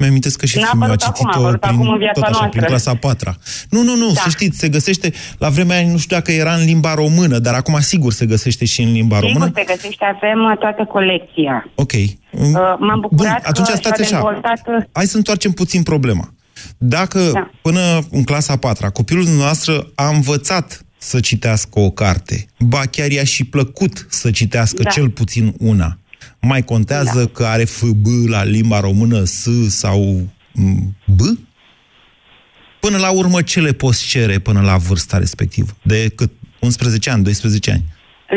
[0.03, 1.99] Mi-amintesc că și N-a fiul meu a apărut acum, a citit-o apărut prin, acum în
[1.99, 2.49] viața tot așa, noastră.
[2.51, 3.37] prin clasa a patra.
[3.71, 4.21] Nu, nu, nu, Da.
[4.21, 7.55] să știți, se găsește, la vremea aia nu știu dacă era în limba română, dar
[7.55, 9.53] acum sigur se găsește și în limba Sigur română.
[9.55, 11.71] se găsește, avem uh, toată colecția.
[11.75, 11.93] Ok.
[11.93, 12.09] Uh,
[12.79, 14.27] m-am bucurat Bun, atunci că stați și-a așa.
[14.27, 16.35] dezvoltat, uh, Hai să întoarcem puțin problema.
[16.79, 17.51] Dacă Da.
[17.63, 23.11] până în clasa a patra copilul noastră a învățat să citească o carte, ba chiar
[23.11, 24.91] i-a și plăcut să citească Da.
[24.91, 25.99] cel puțin una,
[26.41, 27.27] mai contează Da.
[27.27, 31.21] că are FB la limba română, S sau m, B?
[32.81, 35.71] Până la urmă, ce le poți cere până la vârsta respectivă?
[35.83, 36.31] De cât?
[36.61, 37.85] 11 ani, 12 ani?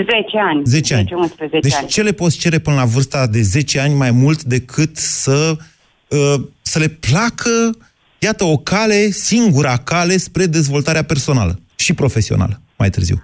[0.06, 0.62] 10 ani.
[0.66, 1.12] 10 ani.
[1.14, 1.88] 11 Deci ani.
[1.88, 5.58] ce le poți cere până la vârsta de 10 ani mai mult decât să,
[6.08, 7.78] uh, să le placă,
[8.20, 13.22] iată, o cale, singura cale spre dezvoltarea personală și profesională mai târziu?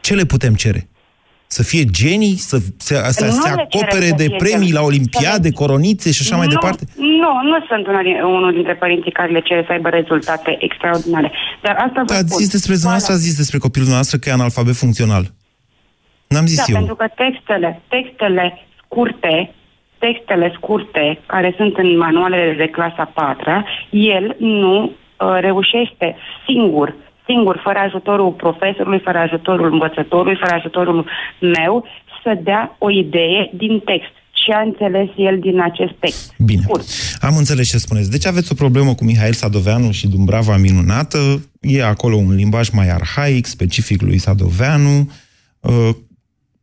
[0.00, 0.88] Ce le putem cere?
[1.56, 4.56] Să fie genii, să se, să Nu se le cerem acopere să de fie premii
[4.66, 4.72] genii.
[4.78, 6.84] la olimpiade, coronițe și așa mai nu, departe?
[7.22, 11.32] Nu, nu sunt una din, unul dintre părinții care le cere să aibă rezultate extraordinare.
[11.62, 12.40] Dar asta vă Ați spun.
[12.42, 15.24] zis despre dumneavoastră, ați zis despre copilul nostru că e analfabet funcțional.
[16.32, 16.76] N-am zis Da, eu.
[16.76, 18.44] pentru că textele, textele
[18.84, 19.54] scurte,
[19.98, 26.94] textele scurte care sunt în manualele de clasa 4 el nu uh, reușește singur,
[27.30, 31.06] singur, fără ajutorul profesorului, fără ajutorul învățătorului, fără ajutorul
[31.40, 31.84] meu,
[32.22, 34.14] să dea o idee din text.
[34.32, 36.34] Ce a înțeles el din acest text?
[36.38, 36.60] Bine.
[36.62, 36.86] Scurt.
[37.20, 38.10] Am înțeles ce spuneți.
[38.10, 41.18] Deci aveți o problemă cu Mihail Sadoveanu și Dumbrava minunată.
[41.60, 45.10] E acolo un limbaj mai arhaic, specific lui Sadoveanu,
[45.60, 45.88] uh,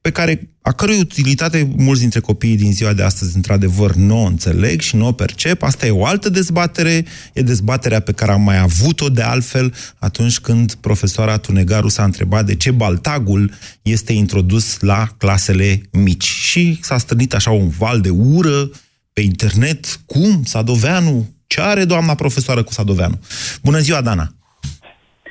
[0.07, 4.25] pe care, a cărui utilitate mulți dintre copiii din ziua de astăzi, într-adevăr, nu o
[4.25, 5.63] înțeleg și nu o percep.
[5.63, 10.39] Asta e o altă dezbatere, e dezbaterea pe care am mai avut-o de altfel atunci
[10.39, 16.23] când profesoara Tunegaru s-a întrebat de ce baltagul este introdus la clasele mici.
[16.23, 18.69] Și s-a strânit așa un val de ură
[19.13, 19.99] pe internet.
[20.05, 20.43] Cum?
[20.43, 21.29] Sadoveanu?
[21.47, 23.19] Ce are doamna profesoară cu Sadoveanu?
[23.63, 24.27] Bună ziua, Dana!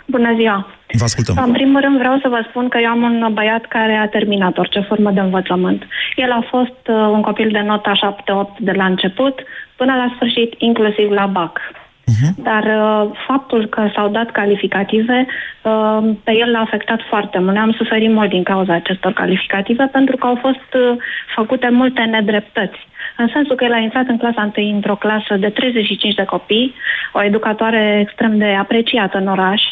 [0.07, 0.67] Bună ziua!
[0.97, 1.45] Vă ascultăm.
[1.45, 4.59] În primul rând vreau să vă spun că eu am un băiat care a terminat
[4.59, 5.83] orice formă de învățământ.
[6.17, 9.41] El a fost uh, un copil de nota 7-8 de la început
[9.77, 11.61] până la sfârșit, inclusiv la BAC.
[12.37, 15.27] Dar uh, faptul că s-au dat calificative,
[15.63, 17.57] uh, pe el l-a afectat foarte mult.
[17.57, 20.97] Am suferit mult din cauza acestor calificative pentru că au fost uh,
[21.35, 22.79] făcute multe nedreptăți.
[23.17, 26.75] În sensul că el a intrat în clasa întâi într-o clasă de 35 de copii,
[27.13, 29.63] o educatoare extrem de apreciată în oraș,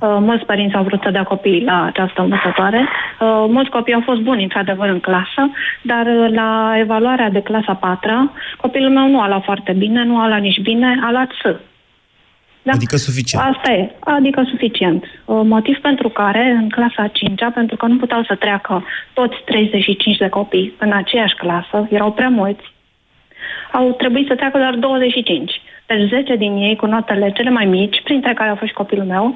[0.00, 2.80] Uh, mulți părinți au vrut să dea copiii la această învățătoare.
[2.80, 5.50] Uh, mulți copii au fost buni, într-adevăr, în clasă,
[5.82, 10.20] dar uh, la evaluarea de clasa 4 copilul meu nu a luat foarte bine, nu
[10.20, 11.42] a luat nici bine, a luat S.
[12.62, 12.72] Da?
[12.74, 13.44] Adică suficient.
[13.44, 15.04] Asta e, adică suficient.
[15.04, 19.36] Uh, Motiv pentru care, în clasa a 5 pentru că nu puteau să treacă toți
[19.44, 22.64] 35 de copii în aceeași clasă, erau prea mulți,
[23.72, 25.60] au trebuit să treacă doar 25.
[25.86, 29.04] Deci 10 din ei cu notele cele mai mici, printre care a fost și copilul
[29.04, 29.26] meu,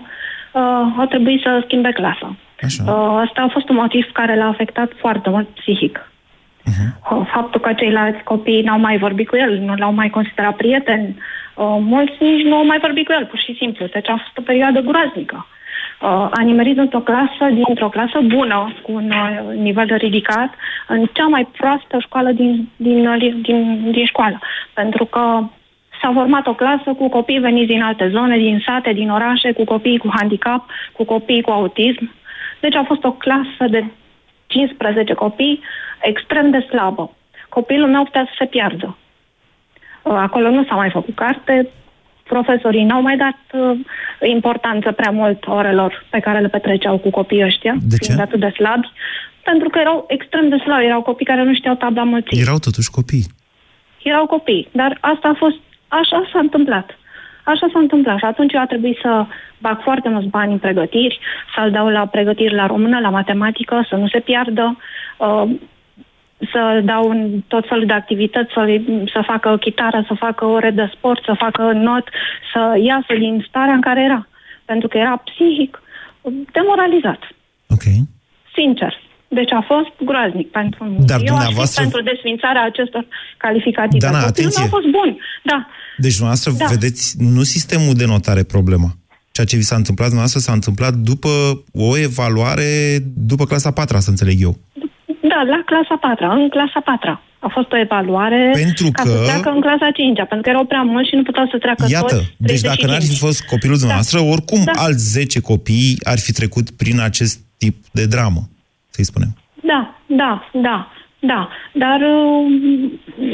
[0.52, 2.36] uh, au trebuit să schimbe clasa.
[2.60, 2.82] Așa.
[2.86, 6.10] Uh, asta a fost un motiv care l-a afectat foarte mult psihic.
[6.66, 11.02] Uh, Faptul că ceilalți copii n-au mai vorbit cu el, nu l-au mai considerat prieten,
[11.54, 13.86] uh, mulți nici nu au mai vorbit cu el, pur și simplu.
[13.86, 15.46] Deci a fost o perioadă groaznică.
[16.02, 20.54] Uh, a nimerit într-o clasă, dintr-o clasă bună, cu un uh, nivel ridicat,
[20.88, 24.38] în cea mai proastă școală din, din, uh, din, din școală.
[24.74, 25.42] Pentru că
[26.00, 29.64] s-a format o clasă cu copii veniți din alte zone, din sate, din orașe, cu
[29.64, 32.14] copii cu handicap, cu copii cu autism.
[32.60, 33.84] Deci a fost o clasă de
[34.46, 35.60] 15 copii
[36.00, 37.10] extrem de slabă.
[37.48, 38.96] Copilul meu putea să se piardă.
[40.02, 41.68] Uh, Acolo nu s-a mai făcut carte,
[42.34, 43.78] profesorii n-au mai dat uh,
[44.36, 48.04] importanță prea mult orelor pe care le petreceau cu copiii ăștia, De ce?
[48.04, 48.88] fiind atât de slabi,
[49.42, 52.40] pentru că erau extrem de slabi, erau copii care nu știau tabla mulții.
[52.40, 53.26] Erau totuși copii.
[54.02, 56.98] Erau copii, dar asta a fost, așa s-a întâmplat.
[57.44, 59.26] Așa s-a întâmplat și atunci eu a trebuit să
[59.58, 61.18] bag foarte mulți bani în pregătiri,
[61.54, 64.78] să-l dau la pregătiri la română, la matematică, să nu se piardă,
[65.18, 65.50] uh,
[66.52, 68.62] să dau în tot felul de activități, să,
[69.14, 72.08] să facă chitară, să facă ore de sport, să facă not,
[72.52, 74.26] să iasă din starea în care era.
[74.64, 75.82] Pentru că era psihic
[76.52, 77.20] demoralizat.
[77.74, 77.84] Ok.
[78.58, 78.92] Sincer.
[79.28, 81.04] Deci a fost groaznic pentru mine.
[81.12, 84.06] Dar Eu dumneavoastră- aș fi pentru desfințarea acestor calificative.
[84.06, 84.62] Dana, Copilul atenție.
[84.62, 85.18] nu a fost bun.
[85.42, 85.58] Da.
[85.96, 86.64] Deci dumneavoastră Da.
[86.74, 88.90] vedeți, nu sistemul de notare problema.
[89.32, 91.28] Ceea ce vi s-a întâmplat dumneavoastră s-a întâmplat după
[91.72, 94.56] o evaluare, după clasa 4 să înțeleg eu.
[95.32, 99.22] Da, la clasa 4 în clasa 4 A fost o evaluare Pentru ca că- să
[99.28, 102.14] treacă în clasa 5 pentru că erau prea mulți și nu puteau să treacă Iată,
[102.16, 103.18] toți deci dacă n-ar fi 35.
[103.26, 104.72] fost copilul dumneavoastră, oricum Da.
[104.86, 108.40] alți 10 copii ar fi trecut prin acest tip de dramă,
[108.94, 109.30] să-i spunem.
[109.70, 110.32] Da, da,
[110.68, 110.76] da,
[111.30, 111.48] da.
[111.72, 112.42] Dar uh,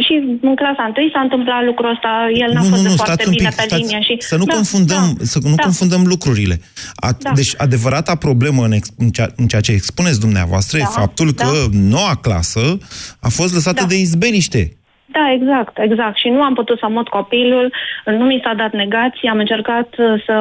[0.04, 0.14] și
[0.48, 2.10] în clasa 1 s-a întâmplat lucrul ăsta,
[2.42, 4.00] el n-a nu, fost nu, de nu, foarte stați un bine pic, pe stați, linie.
[4.00, 4.16] Și...
[4.18, 5.62] să nu da, confundăm, da, să nu da.
[5.62, 6.60] confundăm lucrurile.
[6.94, 7.32] A, Da.
[7.32, 11.30] Deci adevărata problemă în, ex, în, ceea, în ceea ce expuneți dumneavoastră Da, e faptul
[11.30, 11.44] da.
[11.44, 12.78] că noua clasă
[13.20, 13.86] a fost lăsată Da.
[13.86, 14.77] de izbeliște.
[15.16, 16.16] Da, exact, exact.
[16.18, 17.72] Și nu am putut să mut copilul,
[18.04, 20.32] nu mi s-a dat negație, am încercat uh, să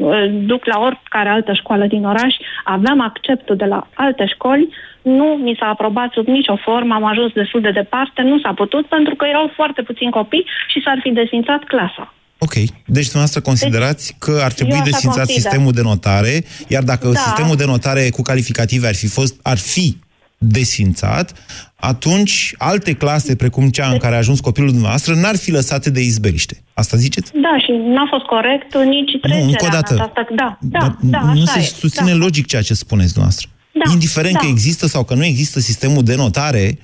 [0.00, 2.34] îl duc la oricare altă școală din oraș,
[2.64, 4.68] aveam acceptul de la alte școli,
[5.02, 8.86] nu mi s-a aprobat sub nicio formă, am ajuns destul de departe, nu s-a putut
[8.86, 12.14] pentru că erau foarte puțini copii și s-ar fi desfințat clasa.
[12.38, 12.54] Ok.
[12.96, 15.42] Deci dumneavoastră considerați că ar trebui eu așa desfințat consider.
[15.42, 17.18] sistemul de notare, iar dacă Da.
[17.18, 19.96] sistemul de notare cu calificative ar fi fost, ar fi
[20.38, 21.32] desfințat,
[21.76, 26.00] atunci alte clase, precum cea în care a ajuns copilul dumneavoastră, n-ar fi lăsate de
[26.00, 26.62] izbeliște.
[26.74, 27.30] Asta ziceți?
[27.34, 29.94] Da, și n-a fost corect nici trecerea încă o dată.
[29.94, 30.26] în această...
[30.34, 31.62] Da, da, Dar da, nu așa se e.
[31.62, 32.16] susține da.
[32.16, 33.48] logic ceea ce spuneți dumneavoastră.
[33.84, 34.38] Da, Indiferent da.
[34.40, 36.78] că există sau că nu există sistemul de notare,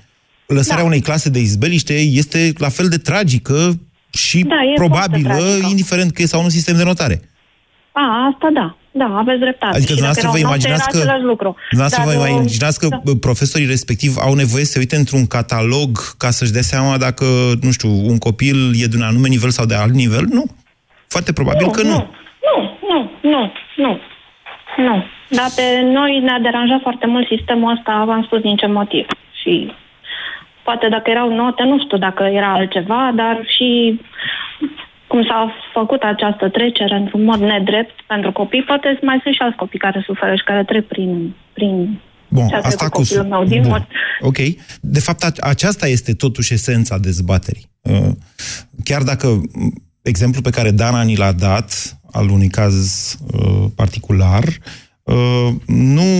[0.46, 0.88] lăsarea Da.
[0.88, 3.80] unei clase de izbeliște este la fel de tragică
[4.12, 5.68] și Da, e probabilă, foarte tragică.
[5.70, 7.20] indiferent că e sau nu sistem de notare.
[7.92, 9.76] A, asta da, da, aveți dreptate.
[9.76, 11.50] Adică Și dacă dumneavoastră vă erau noapte, imaginați era că, același lucru.
[11.70, 13.00] dumneavoastră Dar, vă uh, imaginați că da.
[13.04, 13.12] da.
[13.28, 15.90] profesorii respectiv au nevoie să se uite într-un catalog
[16.22, 17.26] ca să-și dea seama dacă,
[17.66, 20.24] nu știu, un copil e de un anume nivel sau de alt nivel?
[20.38, 20.44] Nu.
[21.14, 21.98] Foarte probabil că nu.
[22.48, 22.56] Nu,
[22.90, 22.98] nu,
[23.32, 23.42] nu,
[23.84, 23.92] nu,
[24.86, 25.04] nu.
[25.28, 25.66] Dar pe
[25.98, 29.06] noi ne-a deranjat foarte mult sistemul ăsta, v-am spus din ce motiv.
[29.40, 29.72] Și
[30.62, 34.00] poate dacă erau note, nu știu dacă era altceva, dar și
[35.12, 35.42] cum s-a
[35.78, 40.02] făcut această trecere într-un mod nedrept pentru copii, poate mai sunt și alți copii care
[40.06, 43.00] suferă și care trec prin, prin Bun, ce a asta trecut cu...
[43.00, 43.70] copilul meu din Bun.
[43.70, 43.84] mod.
[44.20, 44.38] Ok.
[44.80, 47.70] De fapt, a- aceasta este totuși esența dezbaterii.
[47.80, 48.10] Uh,
[48.84, 49.72] Chiar dacă m,
[50.02, 52.76] exemplul pe care Dana ni l-a dat, al unui caz
[53.32, 54.44] uh, particular,
[55.02, 56.10] uh, nu,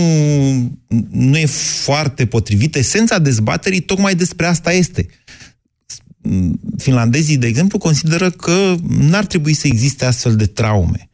[1.11, 1.45] nu e
[1.83, 2.75] foarte potrivit.
[2.75, 5.05] Esența dezbaterii tocmai despre asta este.
[6.23, 11.09] Mm, Finlandezii, de exemplu, consideră că n-ar trebui să existe astfel de traume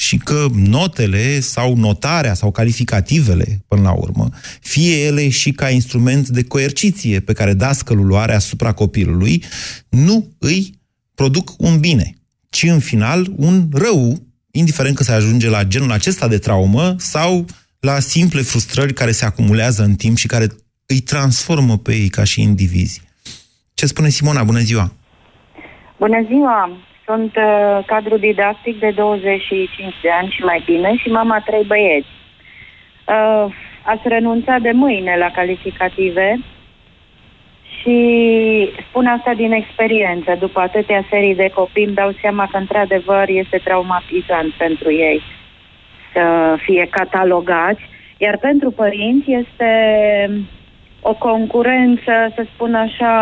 [0.00, 4.28] și că notele sau notarea sau calificativele, până la urmă,
[4.60, 9.44] fie ele și ca instrument de coerciție pe care dascălul o are asupra copilului,
[9.88, 10.80] nu îi
[11.14, 12.14] produc un bine,
[12.48, 17.46] ci în final un rău, indiferent că se ajunge la genul acesta de traumă sau
[17.80, 20.46] la simple frustrări care se acumulează în timp și care
[20.86, 23.02] îi transformă pe ei ca și indivizi.
[23.80, 24.42] Ce spune Simona?
[24.44, 24.86] Bună ziua!
[25.96, 26.70] Bună ziua!
[27.06, 31.64] Sunt uh, cadru didactic de 25 de ani și mai bine și mama a trei
[31.66, 32.08] băieți.
[33.06, 36.38] Uh, ați renunțat de mâine la calificative
[37.76, 37.98] și
[38.88, 40.36] spun asta din experiență.
[40.38, 45.22] După atâtea serii de copii îmi dau seama că într-adevăr este traumatizant pentru ei
[46.12, 47.82] să fie catalogați,
[48.16, 49.72] iar pentru părinți este
[51.00, 53.14] o concurență, să spun așa,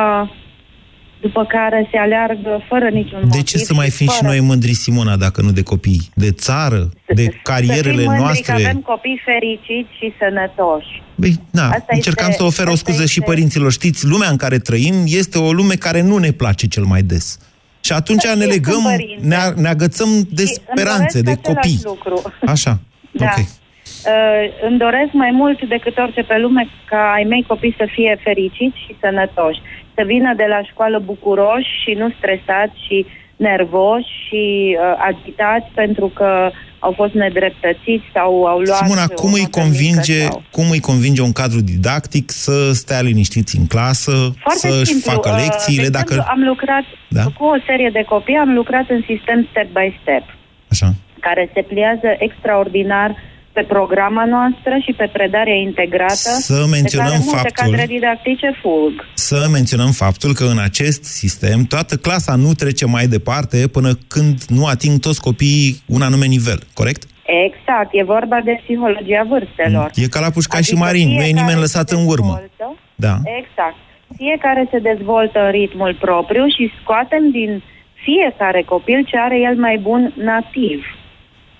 [1.20, 3.30] după care se aleargă fără niciun motiv.
[3.30, 6.10] De ce să mai fim și fără- noi mândri, Simona, dacă nu de copii?
[6.14, 6.90] De țară?
[7.14, 8.52] De să carierele fim mândri noastre?
[8.52, 11.02] că avem copii fericiți și sănătoși.
[11.14, 13.72] Băi, na, Asta încercam este- să ofer o asta scuză și este- părinților.
[13.72, 17.38] Știți, lumea în care trăim este o lume care nu ne place cel mai des.
[17.80, 19.26] Și atunci Dar ne și eu legăm, sunt părinte.
[19.26, 21.80] ne, ne agățăm de Și îmi speranțe, de doresc același copii.
[21.84, 22.32] Lucru.
[22.46, 22.78] Așa,
[23.22, 23.24] Da.
[23.26, 23.38] ok.
[23.38, 28.12] Uh, îmi doresc mai mult decât orice pe lume ca ai mei copii să fie
[28.26, 29.60] fericiți și sănătoși.
[29.98, 36.06] Să vină de la școală bucuroși și nu stresați și nervoși și uh, agitați pentru
[36.18, 38.78] că au fost nedreptățiți sau au luat...
[38.82, 42.72] Simona, o cum îi, notă convinge, mică sau- cum îi convinge un cadru didactic să
[42.72, 45.10] stea liniștiți în clasă, Foarte să-și simplu.
[45.12, 46.12] facă uh, lecțiile, de dacă...
[46.12, 47.22] exemplu, am lucrat Da.
[47.38, 50.24] cu o serie de copii, am lucrat în sistem step by step.
[50.70, 50.88] Așa.
[51.20, 53.16] care se pliază extraordinar
[53.58, 58.48] pe programa noastră și pe predarea integrată, Să menționăm de care multe faptul- cadre didactice
[58.62, 58.92] fug.
[59.14, 64.36] Să menționăm faptul că în acest sistem toată clasa nu trece mai departe până când
[64.58, 67.02] nu ating toți copiii un anume nivel, corect?
[67.46, 69.90] Exact, e vorba de psihologia vârstelor.
[69.94, 72.34] E ca la pușca și Adică marin, nu e fiecare nimeni lăsat se în urmă.
[72.40, 72.66] dezvoltă.
[72.94, 73.14] Da.
[73.40, 73.76] Exact.
[74.16, 77.62] Fiecare se dezvoltă în ritmul propriu și scoatem din
[78.06, 80.80] fiecare copil ce are el mai bun nativ.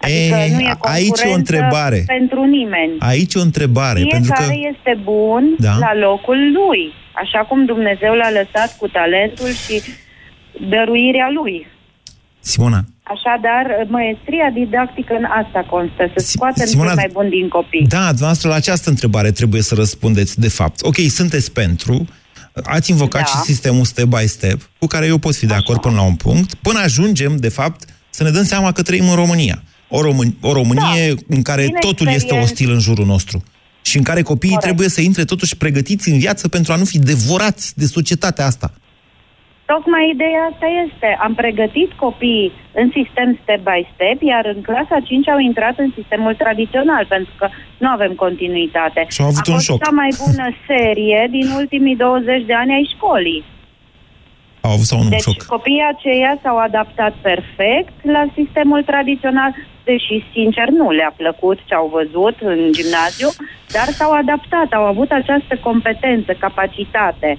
[0.00, 2.02] Adică Ei, nu e aici e o concurență întrebare.
[2.06, 2.92] pentru nimeni.
[2.98, 4.68] Aici e o întrebare, pentru Fiecare că...
[4.74, 5.76] este bun Da.
[5.78, 6.92] la locul lui,
[7.22, 9.82] așa cum Dumnezeu l-a lăsat cu talentul și
[10.70, 11.66] dăruirea lui.
[12.40, 17.86] Simona, Așadar, maestria didactică în asta constă, să scoatem Simona, cel mai bun din copii.
[17.88, 20.80] Da, dumneavoastră la această întrebare trebuie să răspundeți, de fapt.
[20.82, 22.04] Ok, sunteți pentru,
[22.62, 23.26] ați invocat Da.
[23.26, 26.14] și sistemul step by step, cu care eu pot fi de acord până la un
[26.14, 29.62] punct, până ajungem, de fapt, să ne dăm seama că trăim în România.
[29.88, 31.20] O, Român- o Românie Da.
[31.36, 32.52] în care Din totul este experiență.
[32.52, 33.42] ostil în jurul nostru.
[33.82, 34.66] Și în care copiii Corect.
[34.68, 38.68] trebuie să intre totuși pregătiți în viață pentru a nu fi devorați de societatea asta.
[39.72, 41.08] Tocmai ideea asta este.
[41.26, 45.90] Am pregătit copiii în sistem step by step, iar în clasa 5 au intrat în
[45.98, 47.46] sistemul tradițional, pentru că
[47.78, 49.00] nu avem continuitate.
[49.14, 49.78] Și au avut A un fost șoc.
[49.84, 53.44] cea mai bună serie din ultimii 20 de ani ai școlii.
[54.66, 55.42] Au avut sau un Deci șoc.
[55.56, 59.50] copiii aceia s-au adaptat perfect la sistemul tradițional,
[59.90, 63.28] deși, sincer, nu le-a plăcut ce au văzut în gimnaziu,
[63.76, 67.30] dar s-au adaptat, au avut această competență, capacitate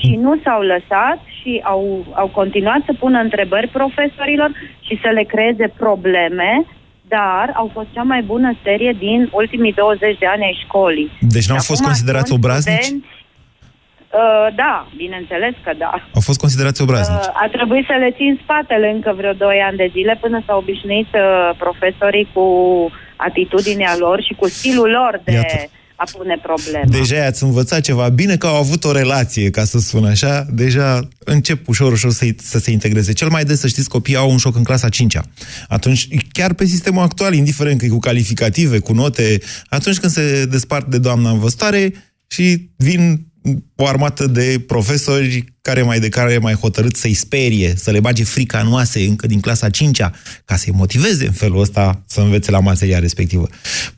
[0.00, 1.82] și nu s-au lăsat și au,
[2.22, 4.50] au continuat să pună întrebări profesorilor
[4.86, 6.50] și să le creeze probleme,
[7.08, 11.10] dar au fost cea mai bună serie din ultimii 20 de ani ai școlii.
[11.20, 12.82] Deci n-au Și fost acum considerați sunt obraznici?
[12.82, 13.16] studenți-
[14.12, 16.08] Uh, da, bineînțeles că da.
[16.14, 17.28] Au fost considerați obraznici.
[17.28, 20.58] Uh, a trebuit să le țin spatele încă vreo 2 ani de zile până s-au
[20.58, 22.46] obișnuit uh, profesorii cu
[23.16, 25.56] atitudinea lor și cu stilul lor de Iată.
[25.96, 26.84] a pune probleme.
[26.98, 28.08] Deja ați învățat ceva.
[28.08, 30.44] Bine că au avut o relație, ca să spun așa.
[30.50, 33.12] Deja încep ușor, ușor să, să se integreze.
[33.12, 35.22] Cel mai des, să știți, copiii au un șoc în clasa 5-a.
[35.68, 39.38] Atunci, chiar pe sistemul actual, indiferent că e cu calificative, cu note,
[39.68, 41.92] atunci când se despart de doamna învățătoare
[42.28, 43.27] și vin
[43.76, 48.24] o armată de profesori care mai de care mai hotărât să-i sperie, să le bage
[48.24, 50.10] frica în oase încă din clasa 5-a,
[50.44, 53.46] ca să-i motiveze în felul ăsta să învețe la materia respectivă.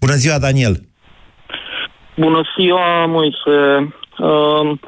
[0.00, 0.74] Bună ziua, Daniel!
[2.16, 3.58] Bună ziua, Moise.
[4.18, 4.78] Uh,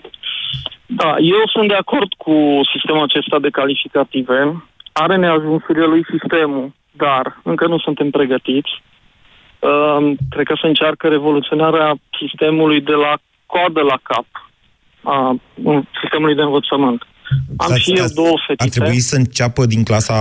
[0.87, 4.65] da, eu sunt de acord cu sistemul acesta de calificative.
[4.93, 8.83] Are neajunsurile lui sistemul, dar încă nu suntem pregătiți.
[9.59, 13.15] Uh, cred că se încearcă revoluționarea sistemului de la
[13.53, 14.29] coadă la cap,
[15.15, 15.17] a
[16.01, 17.01] sistemului de învățământ.
[17.57, 18.79] Am Stați, și eu stați, două Ar fetițe.
[18.79, 20.19] trebui să înceapă din clasa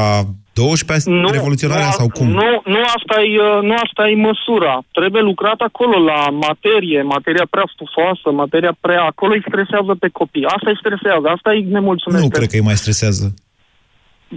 [0.53, 2.27] 12 revoluționarea nu, sau cum?
[2.27, 4.73] Nu, nu asta e, uh, nu asta e măsura.
[4.99, 9.01] Trebuie lucrat acolo la materie, materia prea stufoasă, materia prea...
[9.03, 10.45] Acolo îi stresează pe copii.
[10.55, 12.25] Asta îi stresează, asta îi nemulțumește.
[12.25, 13.25] Nu cred că îi mai stresează.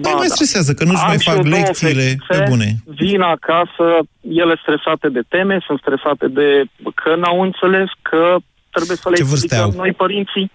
[0.02, 0.34] Ba, Nu mai da.
[0.36, 2.68] stresează, că nu-și Am mai și fac eu două lecțiile fetițe, pe bune.
[3.02, 3.86] Vin acasă,
[4.42, 6.48] ele stresate de teme, sunt stresate de
[7.00, 8.24] că n-au înțeles că
[8.74, 9.82] trebuie să le Ce vârste explicăm au?
[9.84, 10.50] noi părinții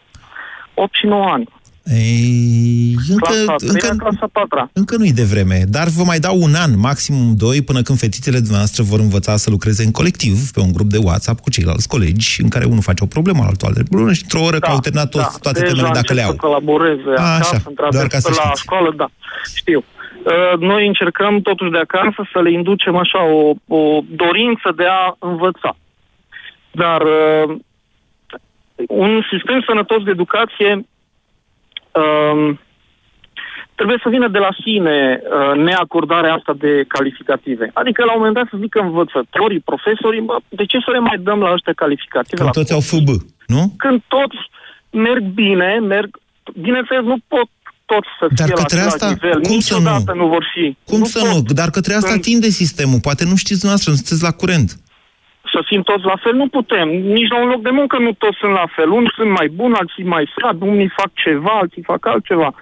[0.73, 1.47] 8 și 9 ani.
[1.91, 4.69] Ei, încă, Clasa a treia, încă, clasa a patra.
[4.73, 8.37] încă nu-i de vreme, dar vă mai dau un an, maximum doi, până când fetițele
[8.37, 12.41] dumneavoastră vor învăța să lucreze în colectiv, pe un grup de WhatsApp cu ceilalți colegi,
[12.41, 14.79] în care unul face o problemă, altul altă problemă și într-o oră da, că au
[14.79, 16.31] terminat toți, toate Deja temele dacă le încep au.
[16.31, 18.61] să colaboreze A, acasă, așa, într-adevăr, doar ca să la știți.
[18.61, 19.07] școală, da.
[19.55, 19.83] Știu.
[20.25, 25.15] Uh, Noi încercăm totuși de acasă să le inducem așa o, o dorință de a
[25.19, 25.71] învăța.
[26.71, 27.55] Dar uh,
[28.87, 30.85] un sistem sănătos de educație
[31.91, 32.57] uh,
[33.79, 37.65] trebuie să vină de la sine uh, neacordarea asta de calificative.
[37.73, 41.17] Adică la un moment dat să zică învățătorii, profesorii, bă, de ce să le mai
[41.27, 42.35] dăm la ăștia calificative?
[42.41, 43.09] Când la toți au FB,
[43.53, 43.63] nu?
[43.83, 44.39] când toți
[45.05, 46.09] merg bine, merg...
[46.67, 47.49] Bineînțeles, nu pot
[47.91, 49.39] toți să Dar fie la către același asta, nivel.
[49.41, 49.79] cum să nu?
[49.79, 50.65] Niciodată nu vor fi.
[50.91, 51.29] Cum nu să pot.
[51.29, 51.41] nu?
[51.59, 52.99] Dar către asta Când tinde sistemul.
[53.07, 54.69] Poate nu știți dumneavoastră, nu sunteți la curent.
[55.51, 56.87] Să fim toți la fel, nu putem.
[56.89, 58.89] Nici la un loc de muncă nu toți sunt la fel.
[58.91, 62.53] Unii sunt mai buni, alții mai slabi, unii fac ceva, alții fac altceva.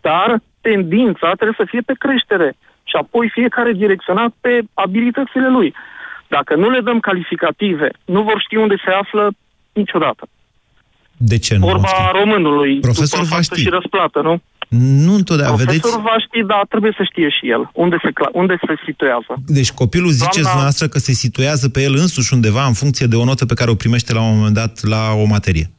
[0.00, 2.56] Dar tendința trebuie să fie pe creștere.
[2.84, 5.74] Și apoi fiecare direcționat pe abilitățile lui.
[6.28, 9.30] Dacă nu le dăm calificative, nu vor ști unde se află
[9.72, 10.28] niciodată.
[11.16, 11.66] De ce nu?
[11.66, 13.62] Vorba românului, Profesorul după va faptă ști.
[13.64, 14.42] și răsplată, nu?
[14.68, 15.78] Nu întotdeauna, vedeți?
[15.80, 19.32] Profesorul va ști, dar trebuie să știe și el unde se, cla- unde se situează.
[19.46, 23.16] Deci copilul ziceți Doamna- dumneavoastră că se situează pe el însuși undeva în funcție de
[23.16, 25.70] o notă pe care o primește la un moment dat la o materie.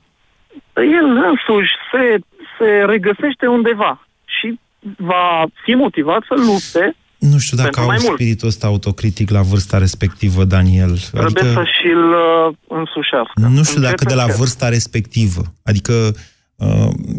[0.73, 2.19] El însuși se,
[2.57, 4.59] se regăsește undeva și
[4.97, 8.13] va fi motivat să lupte Nu știu dacă Pentru au mai mult.
[8.13, 10.97] spiritul ăsta autocritic la vârsta respectivă, Daniel.
[11.11, 13.33] Trebuie să și-l uh, însușească.
[13.49, 14.37] Nu știu dacă Încet, de la încet.
[14.37, 15.41] vârsta respectivă.
[15.63, 16.13] Adică, uh,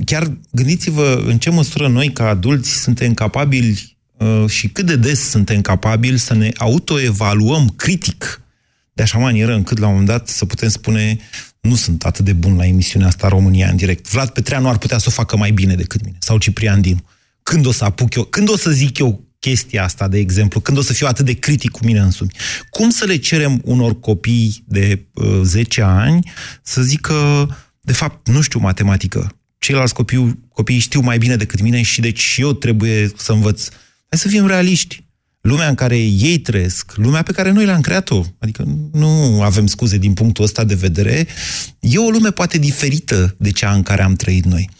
[0.04, 5.28] chiar gândiți-vă în ce măsură noi, ca adulți, suntem capabili uh, și cât de des
[5.28, 8.40] suntem capabili să ne autoevaluăm critic
[8.92, 11.18] de așa manieră încât la un moment dat să putem spune
[11.60, 14.08] nu sunt atât de bun la emisiunea asta România în direct.
[14.10, 16.16] Vlad Petreanu ar putea să o facă mai bine decât mine.
[16.20, 17.04] Sau Ciprian Dinu.
[17.42, 20.78] Când o să apuc eu, când o să zic eu chestia asta, de exemplu, când
[20.78, 22.30] o să fiu atât de critic cu mine însumi.
[22.70, 26.30] Cum să le cerem unor copii de uh, 10 ani
[26.62, 27.14] să zică,
[27.86, 32.20] de fapt, nu știu matematică, ceilalți copii, copiii știu mai bine decât mine și deci
[32.20, 33.68] și eu trebuie să învăț.
[34.08, 35.04] Hai să fim realiști.
[35.40, 39.98] Lumea în care ei trăiesc, lumea pe care noi le-am creat-o, adică nu avem scuze
[39.98, 41.26] din punctul ăsta de vedere,
[41.80, 44.70] e o lume poate diferită de cea în care am trăit noi.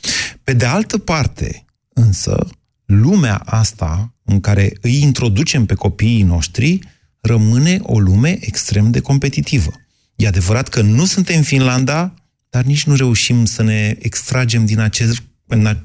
[0.44, 2.48] Pe de altă parte, însă,
[2.84, 6.78] lumea asta în care îi introducem pe copiii noștri
[7.20, 9.72] rămâne o lume extrem de competitivă.
[10.16, 12.14] E adevărat că nu suntem Finlanda,
[12.50, 15.22] dar nici nu reușim să ne extragem din acest,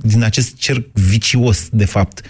[0.02, 2.22] din acest cerc vicios, de fapt.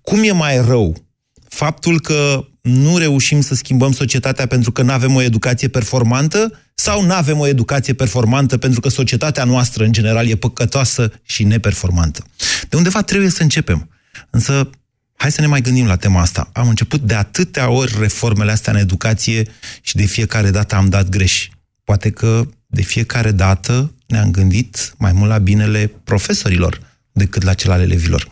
[0.00, 1.08] Cum e mai rău?
[1.48, 7.02] Faptul că nu reușim să schimbăm societatea pentru că nu avem o educație performantă sau
[7.02, 12.24] nu avem o educație performantă pentru că societatea noastră, în general, e păcătoasă și neperformantă.
[12.68, 13.90] De undeva trebuie să începem.
[14.30, 14.70] Însă,
[15.16, 16.50] hai să ne mai gândim la tema asta.
[16.52, 19.48] Am început de atâtea ori reformele astea în educație
[19.80, 21.48] și de fiecare dată am dat greș.
[21.84, 26.80] Poate că de fiecare dată ne-am gândit mai mult la binele profesorilor
[27.12, 28.28] decât la cel al elevilor.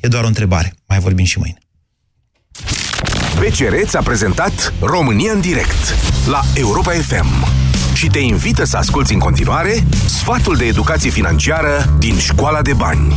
[0.00, 0.74] E doar o întrebare.
[0.86, 1.58] Mai vorbim și mâine.
[3.38, 5.94] BCR ți-a prezentat România în direct
[6.26, 7.46] la Europa FM
[7.94, 13.16] și te invită să asculti în continuare sfatul de educație financiară din Școala de Bani.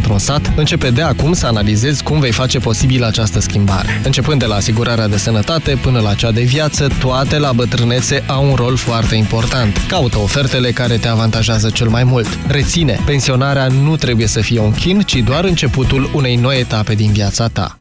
[0.00, 4.00] într-un sat, începe de acum să analizezi cum vei face posibil această schimbare.
[4.04, 8.48] Începând de la asigurarea de sănătate până la cea de viață, toate la bătrânețe au
[8.48, 9.84] un rol foarte important.
[9.88, 12.38] Caută ofertele care te avantajează cel mai mult.
[12.46, 17.12] Reține, pensionarea nu trebuie să fie un chin, ci doar începutul unei noi etape din
[17.12, 17.78] viața ta.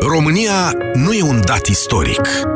[0.00, 2.55] România nu e un dat istoric.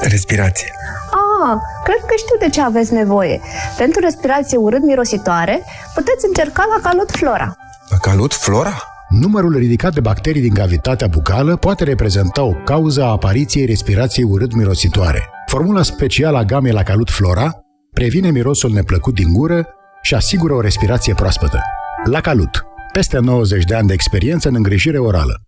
[0.00, 0.72] respirație?
[1.10, 3.40] Ah, cred că știu de ce aveți nevoie.
[3.76, 5.62] Pentru respirație urât-mirositoare,
[5.94, 7.56] puteți încerca la Calut Flora.
[7.90, 8.82] La calut flora?
[9.08, 15.28] Numărul ridicat de bacterii din cavitatea bucală poate reprezenta o cauză a apariției respirației urât-mirositoare.
[15.46, 17.60] Formula specială a gamei la Calut Flora
[17.92, 19.66] previne mirosul neplăcut din gură
[20.02, 21.60] și asigură o respirație proaspătă.
[22.04, 25.47] La Calut, peste 90 de ani de experiență în îngrijire orală.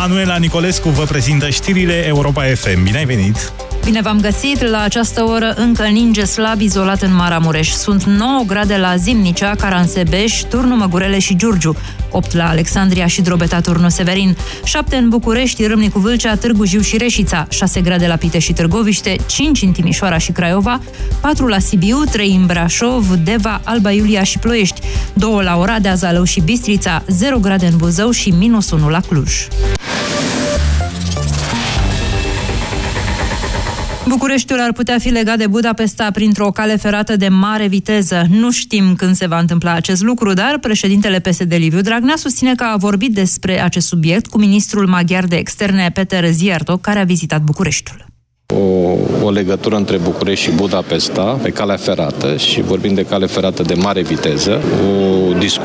[0.00, 2.82] Manuela Nicolescu vă prezintă știrile Europa FM.
[2.82, 3.69] Bine ai venit!
[3.84, 4.62] Bine v-am găsit!
[4.62, 7.70] La această oră încă ninge slab izolat în Maramureș.
[7.70, 11.76] Sunt 9 grade la Zimnicea, Caransebeș, Turnu Măgurele și Giurgiu,
[12.10, 16.96] 8 la Alexandria și Drobeta Turnu Severin, 7 în București, Râmnicu Vâlcea, Târgu Jiu și
[16.96, 20.80] Reșița, 6 grade la Pite și Târgoviște, 5 în Timișoara și Craiova,
[21.20, 24.80] 4 la Sibiu, 3 în Brașov, Deva, Alba Iulia și Ploiești,
[25.12, 29.46] 2 la Oradea, Zalău și Bistrița, 0 grade în Buzău și minus 1 la Cluj.
[34.10, 38.26] Bucureștiul ar putea fi legat de Budapesta printr-o cale ferată de mare viteză.
[38.28, 42.64] Nu știm când se va întâmpla acest lucru, dar președintele PSD Liviu Dragnea susține că
[42.64, 47.42] a vorbit despre acest subiect cu ministrul maghiar de externe Peter Zierto, care a vizitat
[47.42, 48.04] Bucureștiul.
[48.54, 53.62] O, o legătură între București și Budapesta pe calea ferată și vorbim de cale ferată
[53.62, 55.58] de mare viteză, o discuție